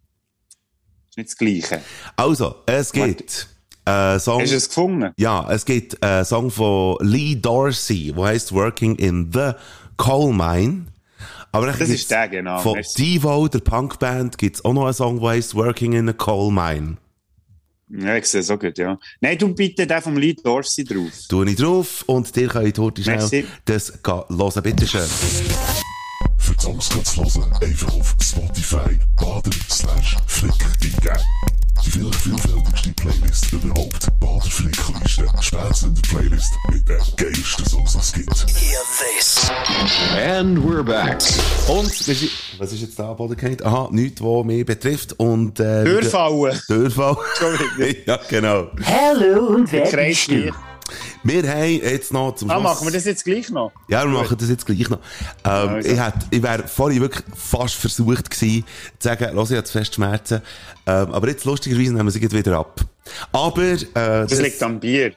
[1.11, 1.81] Ist nicht das Gleiche.
[2.17, 3.49] Also, es gibt
[3.85, 4.41] äh, Song.
[4.43, 5.13] Hast du es gefunden?
[5.17, 9.53] Ja, es gibt einen Song von Lee Dorsey, der heißt Working in the
[9.97, 10.87] Coal Mine.
[11.57, 12.59] Aber Das ist der, genau.
[12.59, 12.81] Von.
[12.99, 16.97] Devo, der Punkband, gibt's auch noch einen Song, der heißt Working in a Coal Mine.
[17.89, 18.99] Ja, ich sehe so gut, ja.
[19.21, 21.13] Nein, du bitte den vom Lied Dorsey drauf.
[21.29, 23.47] Tue ich drauf und dir könnt heute schnell Merci.
[23.65, 24.63] das hören.
[24.63, 25.07] Bitteschön.
[26.37, 30.53] Für die Songs zu hören, einfach auf Spotify baden slash flick
[30.83, 31.23] eingeben.
[31.87, 34.07] Die viel vielfältigste Playlist überhaupt.
[34.21, 35.25] Bader Flickliste.
[35.41, 38.47] Spätzle Playlist mit den geilsten Songs, es gibt.
[40.19, 41.19] And we're back.
[41.69, 43.65] Und, wir sind- was ist jetzt da, Bodenkeit?
[43.65, 45.13] Aha, nichts, was mich betrifft.
[45.19, 45.85] Und, äh.
[45.85, 46.51] Durchfall.
[46.69, 48.03] Entschuldigung.
[48.07, 48.67] ja, genau.
[48.85, 50.53] Hallo und wer bist du?
[51.25, 52.65] Wir haben jetzt noch zum Ah, Schluss...
[52.65, 53.73] machen wir das jetzt gleich noch?
[53.89, 54.99] Ja, wir machen das jetzt gleich noch.
[55.45, 55.89] Ähm, Also.
[55.89, 58.65] Ich, hätt, ich wäre vorhin wirklich fast versucht gewesen,
[58.99, 60.43] zu sagen, los, ich habe fest Schmerzen.
[60.87, 62.81] Ähm, aber jetzt lustigerweise nehmen wir sie wieder ab.
[63.33, 65.13] Aber äh, das, Das liegt am Bier.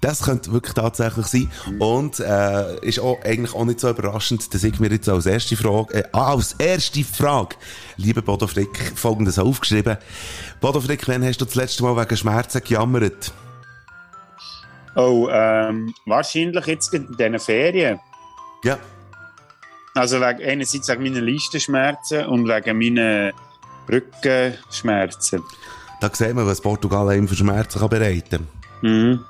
[0.00, 1.50] das könnte wirklich tatsächlich sein.
[1.78, 5.56] Und äh, ist auch eigentlich auch nicht so überraschend, dass ich mir jetzt als erste
[5.56, 7.56] Frage, äh, ah, als erste Frage,
[7.96, 9.96] liebe Bodo Frick, folgendes aufgeschrieben.
[10.60, 13.32] Bodo Frick, wann hast du das letzte Mal wegen Schmerzen gejammert?
[14.94, 18.00] Oh, ähm, wahrscheinlich jetzt in diesen Ferien.
[18.64, 18.78] Ja.
[19.94, 23.32] Also wegen, einerseits wegen meiner Leistenschmerzen und wegen meiner
[23.90, 25.42] Rückenschmerzen.
[26.00, 28.48] Da sieht man, was Portugal einem für Schmerzen kann bereiten
[28.82, 29.24] Mhm.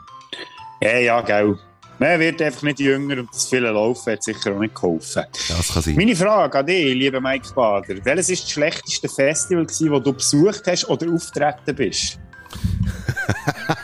[0.82, 1.58] Ja, ja, gell.
[1.98, 5.24] Man wird einfach nicht jünger und das viele Laufen hat sicher auch nicht geholfen.
[5.48, 5.96] Das kann sein.
[5.96, 7.96] Meine Frage an dich, lieber Mike Bader.
[8.04, 12.18] Welches ist das schlechteste Festival, gewesen, das du besucht hast oder auftreten bist?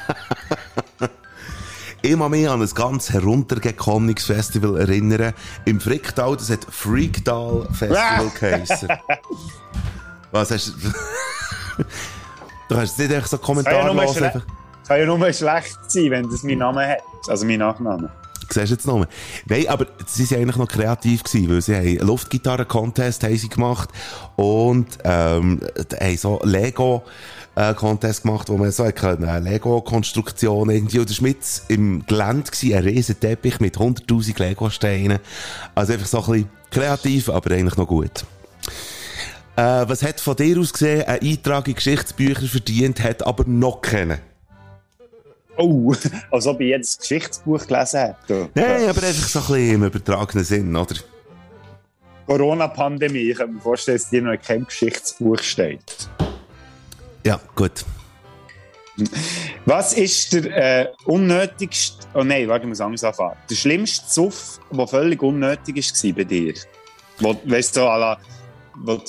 [2.05, 5.33] Ich kann mich an ein ganz heruntergekommenes Festival erinnern.
[5.65, 8.89] Im Fricktal, das hat Freaktal Festival geheissen.
[10.31, 11.83] Was hast du...
[12.69, 14.43] du hast nicht echt so kommentarlos schle- einfach...
[14.87, 16.99] Kann ja nur schlecht sein, wenn das mein Name hat.
[17.27, 18.11] Also mein Nachname.
[18.51, 19.07] Siehst du jetzt noch?
[19.47, 23.89] Nein, aber sie waren eigentlich noch kreativ gewesen, weil sie haben Luftgitarren-Contest haben sie gemacht
[24.37, 25.59] und, ähm,
[25.99, 27.03] haben so Lego,
[27.57, 32.75] äh, Contest gemacht, wo man so eine eine Lego-Konstruktion irgendwie, oder Schmitz im Gelände gewesen,
[32.75, 35.19] ein riesen Teppich mit 100.000 Lego-Steinen.
[35.75, 38.25] Also einfach so ein bisschen kreativ, aber eigentlich noch gut.
[39.57, 43.81] Äh, was hat von dir aus gesehen ein Eintrag in Geschichtsbücher verdient, hat aber noch
[43.81, 44.19] keinen?
[45.57, 45.95] Oh,
[46.33, 48.49] als ob ich jetzt ein Geschichtsbuch gelesen hätte.
[48.55, 50.97] Nein, aber einfach so ein bisschen im übertragenen Sinn, oder?
[52.27, 56.09] Corona-Pandemie, ich kann mir vorstellen, dass dir noch in keinem Geschichtsbuch steht.
[57.25, 57.85] Ja, gut.
[59.67, 63.37] Was ist der äh, unnötigste, oh nein, warte, ich muss anders anfangen.
[63.51, 66.55] Der schlimmste Suff, der völlig unnötig war bei dir?
[67.19, 68.19] Wo, weißt du, so, la,
[68.77, 69.03] wo du,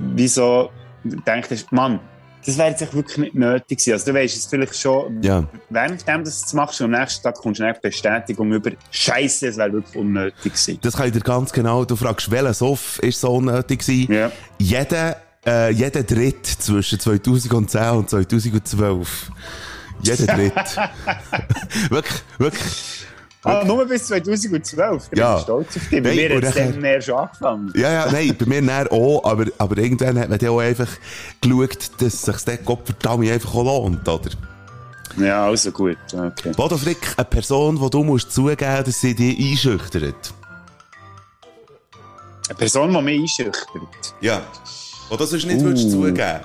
[0.00, 0.70] wieso
[1.04, 2.00] denkst, Mann,
[2.44, 3.92] das wäre jetzt wirklich nicht nötig gewesen.
[3.92, 5.44] Also du weißt es vielleicht schon, Ja.
[5.68, 8.70] während dem, dass du es machst, und am nächsten Tag kommst du eine Bestätigung über
[8.90, 10.78] Scheiße, es wäre wirklich unnötig gewesen.
[10.80, 14.12] Das kann ich dir ganz genau, du fragst, welcher Soff ist so unnötig gewesen?
[14.12, 14.32] Ja.
[14.58, 15.16] Jeder,
[15.48, 19.30] äh, jeder Dritt zwischen 2010 und 2012.
[20.02, 20.54] Jeder Dritt.
[21.90, 23.04] wirklich, wirklich.
[23.44, 25.04] Ah, nur bis 2012.
[25.04, 25.38] Ich bin Ja.
[25.38, 25.90] stolz auf dich.
[25.90, 27.72] Bei Nein, mir hat es dann erst angefangen.
[27.76, 30.88] Ja, ja, nein, bei mir näher auch, aber, aber irgendwann hat man dann auch einfach
[31.40, 34.30] geschaut, dass sich der Gottverdammt einfach auch lohnt, oder?
[35.16, 35.96] Ja, also gut.
[36.12, 36.52] Okay.
[36.56, 40.34] Bodo Frick, eine Person, die du musst zugeben, dass sie dich einschüchtert.
[42.48, 44.14] Eine Person, die mich einschüchtert.
[44.20, 44.42] Ja.
[45.10, 45.64] Oder sonst nicht Uh.
[45.64, 46.40] würdest zugeben.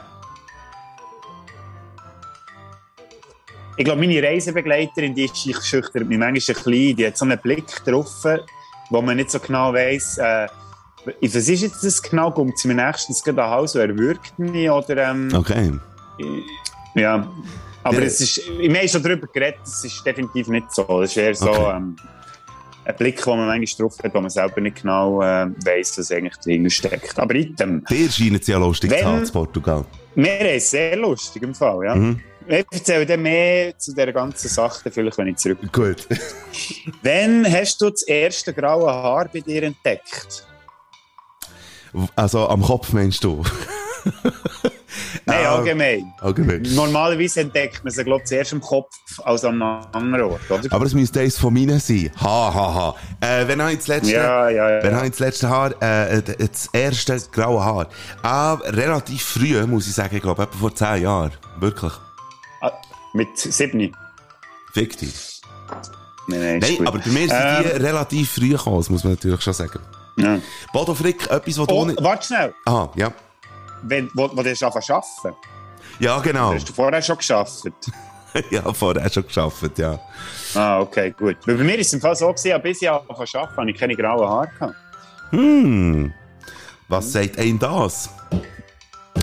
[3.76, 6.96] Ich glaube, meine Reisebegleiterin, die ist- schüchtert mich manchmal ein bisschen.
[6.96, 8.08] Die hat so einen Blick drauf,
[8.90, 10.48] wo man nicht so genau weiss, äh,
[11.06, 12.32] was ist jetzt das genau?
[12.32, 14.70] Kommt sie mir nächstens gerade nach Hause und erwürgt mich?
[14.70, 15.72] Oder, ähm, Okay.
[16.96, 17.28] ja.
[17.86, 18.06] Aber Ja.
[18.06, 21.02] es ist, ich habe schon darüber geredet, es ist definitiv nicht so.
[21.02, 21.76] Es ist eher so Okay.
[21.78, 21.96] ähm,
[22.86, 26.12] ein Blick, den man manchmal drauf hat, wo man selber nicht genau äh, weiss, was
[26.12, 27.18] eigentlich drin steckt.
[27.20, 27.84] Aber item.
[27.90, 29.86] Dir scheint es ja lustig zu Wenn- haben, in Portugal.
[30.16, 31.96] Wir haben es sehr lustig im Fall, ja.
[31.96, 32.20] Mhm.
[32.46, 36.08] Ich erzähle dann mehr zu dieser ganzen Sache, vielleicht, wenn ich zurück Gut.
[37.02, 40.46] Wann hast du das erste graue Haar bei dir entdeckt?
[42.16, 43.44] Also am Kopf meinst du?
[45.26, 46.14] Nein, Ähm, allgemein.
[46.20, 46.62] Allgemein.
[46.76, 48.94] Normalerweise entdeckt man sie, glaube ich, zuerst im Kopf
[49.24, 50.74] als an einem anderen Ort, oder?
[50.74, 52.12] Aber es müsste eines von meinen sein.
[52.22, 52.96] Ha, ha, ha.
[53.22, 54.84] Äh, wenn habe ich das letzte, Ja, ja, ja.
[54.84, 57.88] wenn habe ich das letzte Haar, äh, d- das erste graue Haar?
[58.22, 61.32] Ah, relativ früh, muss ich sagen, ich glaube, etwa vor zehn Jahren.
[61.60, 61.94] Wirklich.
[62.62, 62.72] Ah,
[63.14, 63.96] mit sieben.
[64.74, 65.42] Fick dich.
[66.28, 69.14] Nein, nein, Nein, aber bei mir sind die Ähm, relativ früh gekommen, das muss man
[69.14, 69.80] natürlich schon sagen.
[70.18, 70.40] ja.
[70.72, 72.02] Bodo Frick, etwas, was du Oh, nicht...
[72.04, 72.54] warte schnell.
[72.66, 73.12] Ah, ja.
[73.84, 75.36] Wenn, wo, wo du hast arbeiten?
[76.00, 76.54] Ja, genau.
[76.54, 77.64] Hast du vorher schon geschafft?
[78.50, 80.00] ja, vorher schon geschafft, ja.
[80.56, 81.38] Ah, okay, gut.
[81.46, 83.72] Weil bei mir ist es im Fall so gewesen, bis ich angefangen zu arbeiten habe,
[83.72, 84.76] ich keine grauen Haare gehabt.
[85.32, 86.14] Hm.
[86.88, 88.10] Was sagt einem das?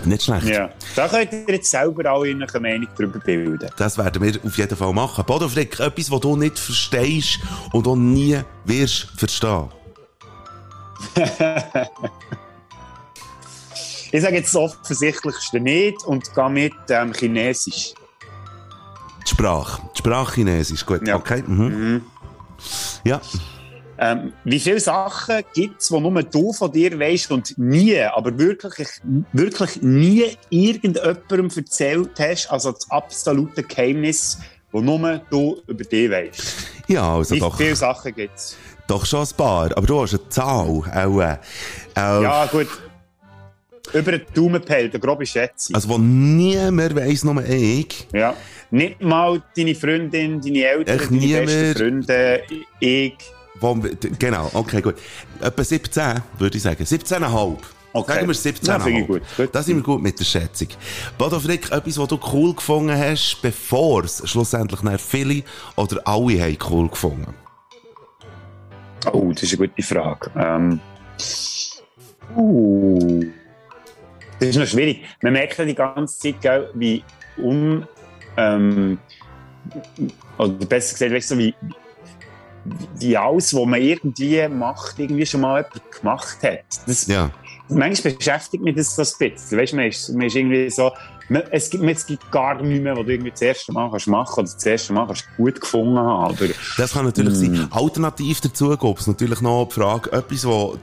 [0.05, 0.47] Nicht schlecht.
[0.47, 0.69] Ja.
[0.95, 3.69] Da könnt ihr jetzt selber alle eine Meinung darüber bilden.
[3.77, 5.23] Das werden wir auf jeden Fall machen.
[5.25, 7.39] Bodo Frick, etwas, was du nicht verstehst
[7.71, 9.69] und auch nie wirst verstehen.
[14.11, 17.93] Ich sage jetzt das Offensichtlichste nicht und gehe mit ähm, Chinesisch.
[19.25, 19.81] Die Sprache.
[19.93, 20.85] Die Sprache Chinesisch.
[20.85, 21.15] Gut, Ja.
[21.15, 21.43] okay.
[21.45, 22.01] Mhm.
[23.05, 23.21] Ja.
[23.97, 28.37] Ähm, wie viele Sachen gibt es, die nur du von dir weißt und nie, aber
[28.37, 28.87] wirklich,
[29.31, 34.39] wirklich nie irgendjemandem erzählt hast, also das absolute Geheimnis,
[34.73, 36.55] das nur du über dich weißt?
[36.87, 38.55] Ja, also Wie doch, viele Sachen gibt es?
[38.87, 39.77] doch schon ein paar.
[39.77, 40.67] Aber du hast eine Zahl.
[40.67, 41.37] Auch, äh,
[41.95, 42.67] Ja, gut.
[43.93, 45.75] Über den Daumenpell, eine grobe Schätzung.
[45.75, 48.07] Also, wo niemand weiss, nur ich.
[48.13, 48.35] Ja.
[48.69, 51.45] Nicht mal deine Freundin, deine Eltern, Echt deine niemand?
[51.45, 52.41] besten Freunde,
[52.79, 53.17] ich.
[53.59, 53.77] Wo,
[54.17, 54.95] genau, okay, gut.
[55.39, 56.83] Etwa 17, würde ich sagen.
[56.83, 57.57] 17,5.
[57.93, 58.13] Okay.
[58.13, 58.89] Sagen wir 17,5.
[58.89, 59.21] Ja, ich gut.
[59.35, 59.49] Gut.
[59.51, 60.69] Da sind wir gut mit der Schätzung.
[61.17, 65.43] Bodo Frick, etwas, was du cool gefunden hast, bevor es schlussendlich dann viele
[65.75, 67.33] oder alle haben cool gefunden.
[69.11, 70.31] Oh, das ist eine gute Frage.
[70.37, 70.79] Ähm.
[72.37, 73.25] Uh.
[74.41, 75.03] Das ist noch schwierig.
[75.21, 77.03] Man merkt ja die ganze Zeit, gell, wie
[77.37, 77.87] un.
[78.37, 78.97] Ähm,
[80.39, 81.53] oder besser gesagt, weißt du, wie,
[82.99, 86.59] wie alles, was man irgendwie macht, irgendwie schon mal jemand gemacht hat.
[86.87, 87.29] Das, Ja.
[87.69, 89.59] Manchmal beschäftigt mich das so ein bisschen.
[89.59, 90.91] Weißt, man, ist, man ist irgendwie so,
[91.29, 94.07] man, es, gibt, es gibt gar nichts mehr, was du irgendwie das erste Mal kannst
[94.07, 96.33] machen oder das erste Mal kannst gut gefunden haben.
[96.35, 97.55] Aber Das kann natürlich Mm.
[97.55, 97.67] sein.
[97.71, 100.79] Alternativ dazu gab es natürlich noch die Frage, etwas, was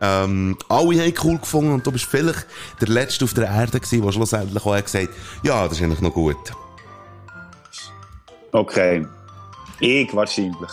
[0.00, 2.46] ähm, alle haben cool gefunden und du bist vielleicht
[2.80, 5.08] der Letzte auf der Erde gewesen, der schlussendlich auch hat gesagt
[5.42, 6.36] ja, das ist eigentlich noch gut.
[8.52, 9.06] Okay.
[9.80, 10.70] Ich wahrscheinlich.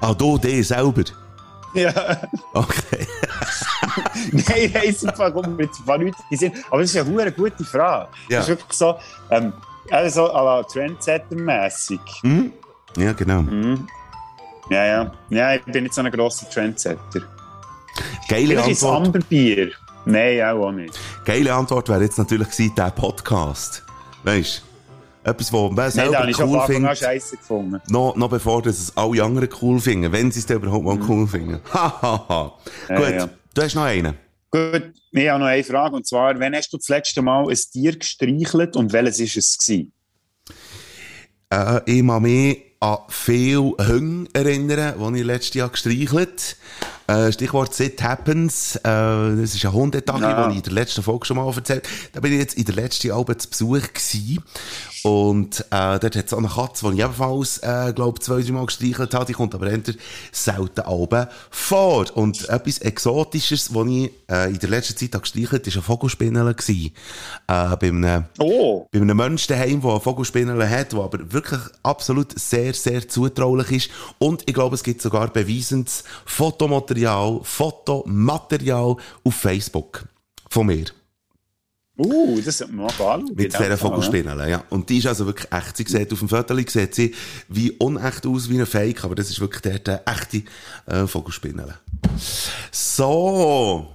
[0.00, 1.04] Ah, du, der selber?
[1.74, 1.92] Ja.
[2.54, 3.06] Okay.
[4.32, 6.52] Nein, nein, es sind kommt mit paar Leuten Sinn.
[6.70, 8.08] Aber das ist eine hure gute Frage.
[8.28, 8.38] Ja.
[8.38, 8.96] Das ist wirklich so,
[9.30, 9.52] ähm,
[9.90, 12.00] also à la Trendsetter-mässig.
[12.22, 12.52] Hm?
[12.96, 13.42] Ja, genau.
[13.42, 13.86] Mhm.
[14.70, 15.12] Ja, ja.
[15.30, 17.22] Ja, ich bin nicht so ein grosser Trendsetter.
[18.28, 19.06] Geile Vielleicht ist Antwort.
[19.06, 19.70] Amberbier.
[20.04, 20.98] Nein, auch, nicht.
[21.24, 23.82] Geile Antwort wäre jetzt natürlich gewesen, der Podcast.
[24.24, 24.62] Weißt
[25.24, 25.30] du?
[25.30, 26.98] Etwas, was man Nein, selber habe schon cool findet.
[26.98, 27.80] scheiße gefunden.
[27.88, 30.10] Noch, noch bevor das es alle anderen cool finden.
[30.12, 31.60] Wenn sie es dann überhaupt mal cool finden.
[31.72, 32.54] Hahaha.
[32.88, 33.28] Ja, Gut, ja.
[33.52, 34.14] du hast noch einen.
[34.50, 35.96] Gut, ich habe noch eine Frage.
[35.96, 39.58] Und zwar, wann hast du das letzte Mal ein Tier gestreichelt und welches war es?
[39.58, 39.92] Gewesen?
[41.50, 46.56] Äh, ich kann mich an viel Hünge erinnern, die ich letztes Jahr gestreichelt
[47.08, 48.76] äh, Stichwort It Happens.
[48.76, 50.42] Äh, das ist ein Hundetag, Ja.
[50.42, 52.74] den ich in der letzten Folge schon mal erzählt Da bin ich jetzt in der
[52.76, 54.42] letzten Alben zu Besuch gewesen.
[55.04, 58.52] Und äh, dort hat es auch eine Katze, die ich ebenfalls, äh, glaube zwei, drei
[58.52, 59.24] Mal gestreichelt habe.
[59.26, 59.80] Die kommt aber eher
[60.32, 62.06] selten Alben vor.
[62.14, 65.84] Und etwas Exotisches, was ich äh, in der letzten Zeit habe gestreichelt habe, war ein
[65.84, 66.54] Vogelspinnerl.
[66.54, 66.92] gewesen.
[67.46, 68.86] Äh, bei einem Oh!
[68.90, 73.70] bei einem Menschen daheim, der eine Vogelspinnerle hat, der aber wirklich absolut sehr, sehr zutraulich
[73.70, 73.90] ist.
[74.18, 76.97] Und ich glaube, es gibt sogar beweisendes Fotomaterial,
[77.42, 80.04] Fotomaterial auf Facebook
[80.50, 80.86] von mir.
[81.98, 83.24] Uh, das man mal anschauen.
[83.24, 84.64] Mit dem dieser Fall, Vogelspinnerle, ja.
[84.70, 85.76] Und die ist also wirklich echt.
[85.76, 87.14] Sie sieht auf dem Foto sieht sie
[87.48, 90.44] wie unecht aus, wie ein Fake, aber das ist wirklich der, der echte
[90.86, 91.74] äh, Vogelspinnerle.
[92.70, 93.88] So.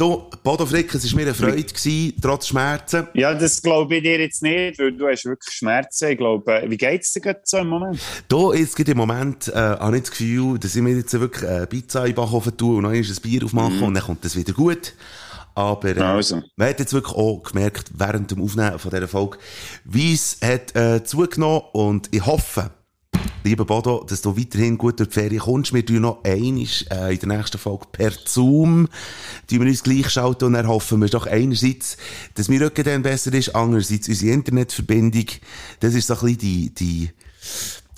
[0.00, 3.06] Du, Bodo Frick, es war mir eine Freude gewesen, trotz Schmerzen.
[3.12, 6.12] Ja, das glaube ich dir jetzt nicht, weil du hast wirklich Schmerzen.
[6.12, 8.00] Ich glaube, wie geht es dir gerade so im Moment?
[8.26, 11.50] Da, jetzt gerade im Moment, äh, habe ich das Gefühl, dass ich mir jetzt wirklich
[11.50, 14.34] äh, Pizza in den Backofen tue und ist ein Bier aufmachen und dann kommt das
[14.36, 14.94] wieder gut.
[15.54, 16.40] Aber, äh, Also.
[16.56, 19.36] man hat jetzt wirklich auch gemerkt, während dem Aufnehmen von dieser Folge,
[19.84, 22.70] wie es hat, äh, zugenommen und ich hoffe,
[23.44, 25.72] lieber Bodo, dass du weiterhin gut durch die Ferien kommst.
[25.72, 28.88] Wir tun noch einiges, äh, in der nächsten Folge per Zoom,
[29.48, 31.96] tun wir uns gleich schalten und dann hoffen wir doch einerseits,
[32.34, 35.26] dass mein Rücken dann besser ist, andererseits unsere Internetverbindung.
[35.80, 37.10] Das ist so ein bisschen die, die,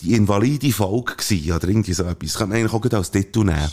[0.01, 2.35] die invalide Folge gewesen, oder irgendwie so etwas.
[2.35, 3.70] Kann man eigentlich auch als Titel nehmen.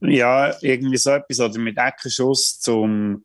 [0.00, 3.24] Ja, irgendwie so etwas, oder mit Eckenschuss zum,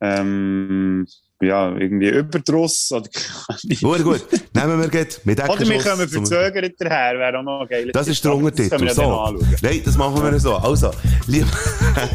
[0.00, 1.06] ähm,
[1.40, 3.08] ja, irgendwie Überdruss, oder
[3.80, 4.26] Gut, gut.
[4.52, 8.24] Nehmen wir gleich mit Oder wir kommen verzögert daher, wäre auch noch geiler Das ist
[8.24, 8.88] der Untertitel.
[8.90, 9.38] So.
[9.62, 10.56] Nein, das machen wir so.
[10.56, 10.90] Also,
[11.26, 11.46] lieb,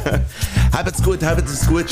[0.72, 1.88] habt's gut, habt's gut.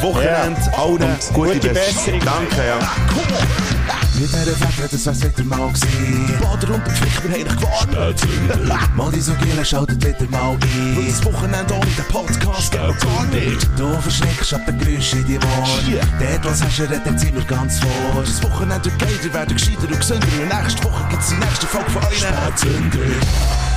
[0.00, 0.78] Wochenende, Ja.
[0.78, 0.98] allen
[1.34, 2.20] gute, gute Besserung.
[2.20, 3.96] Danke, ja.
[4.18, 6.38] Mit dieser Wette, das wär's wieder mal gewesen.
[6.40, 8.96] Bader und wir haben gewarnt.
[8.96, 10.96] Mal die so Giele schaltet wieder mal ein.
[10.96, 13.68] Und das Wochenende ohne den Podcast geht gar nicht.
[13.76, 16.00] Du verschreckst ab den Geräuschen in die Ohren.
[16.18, 18.22] Dort, was hast du, redet sind wir ganz vor.
[18.22, 20.26] Das Wochenende geht, ihr werdet gescheiter und gesünder.
[20.40, 22.18] Und nächste Woche gibt's die nächste Folge von euch.
[22.18, 23.75] Spätzünder.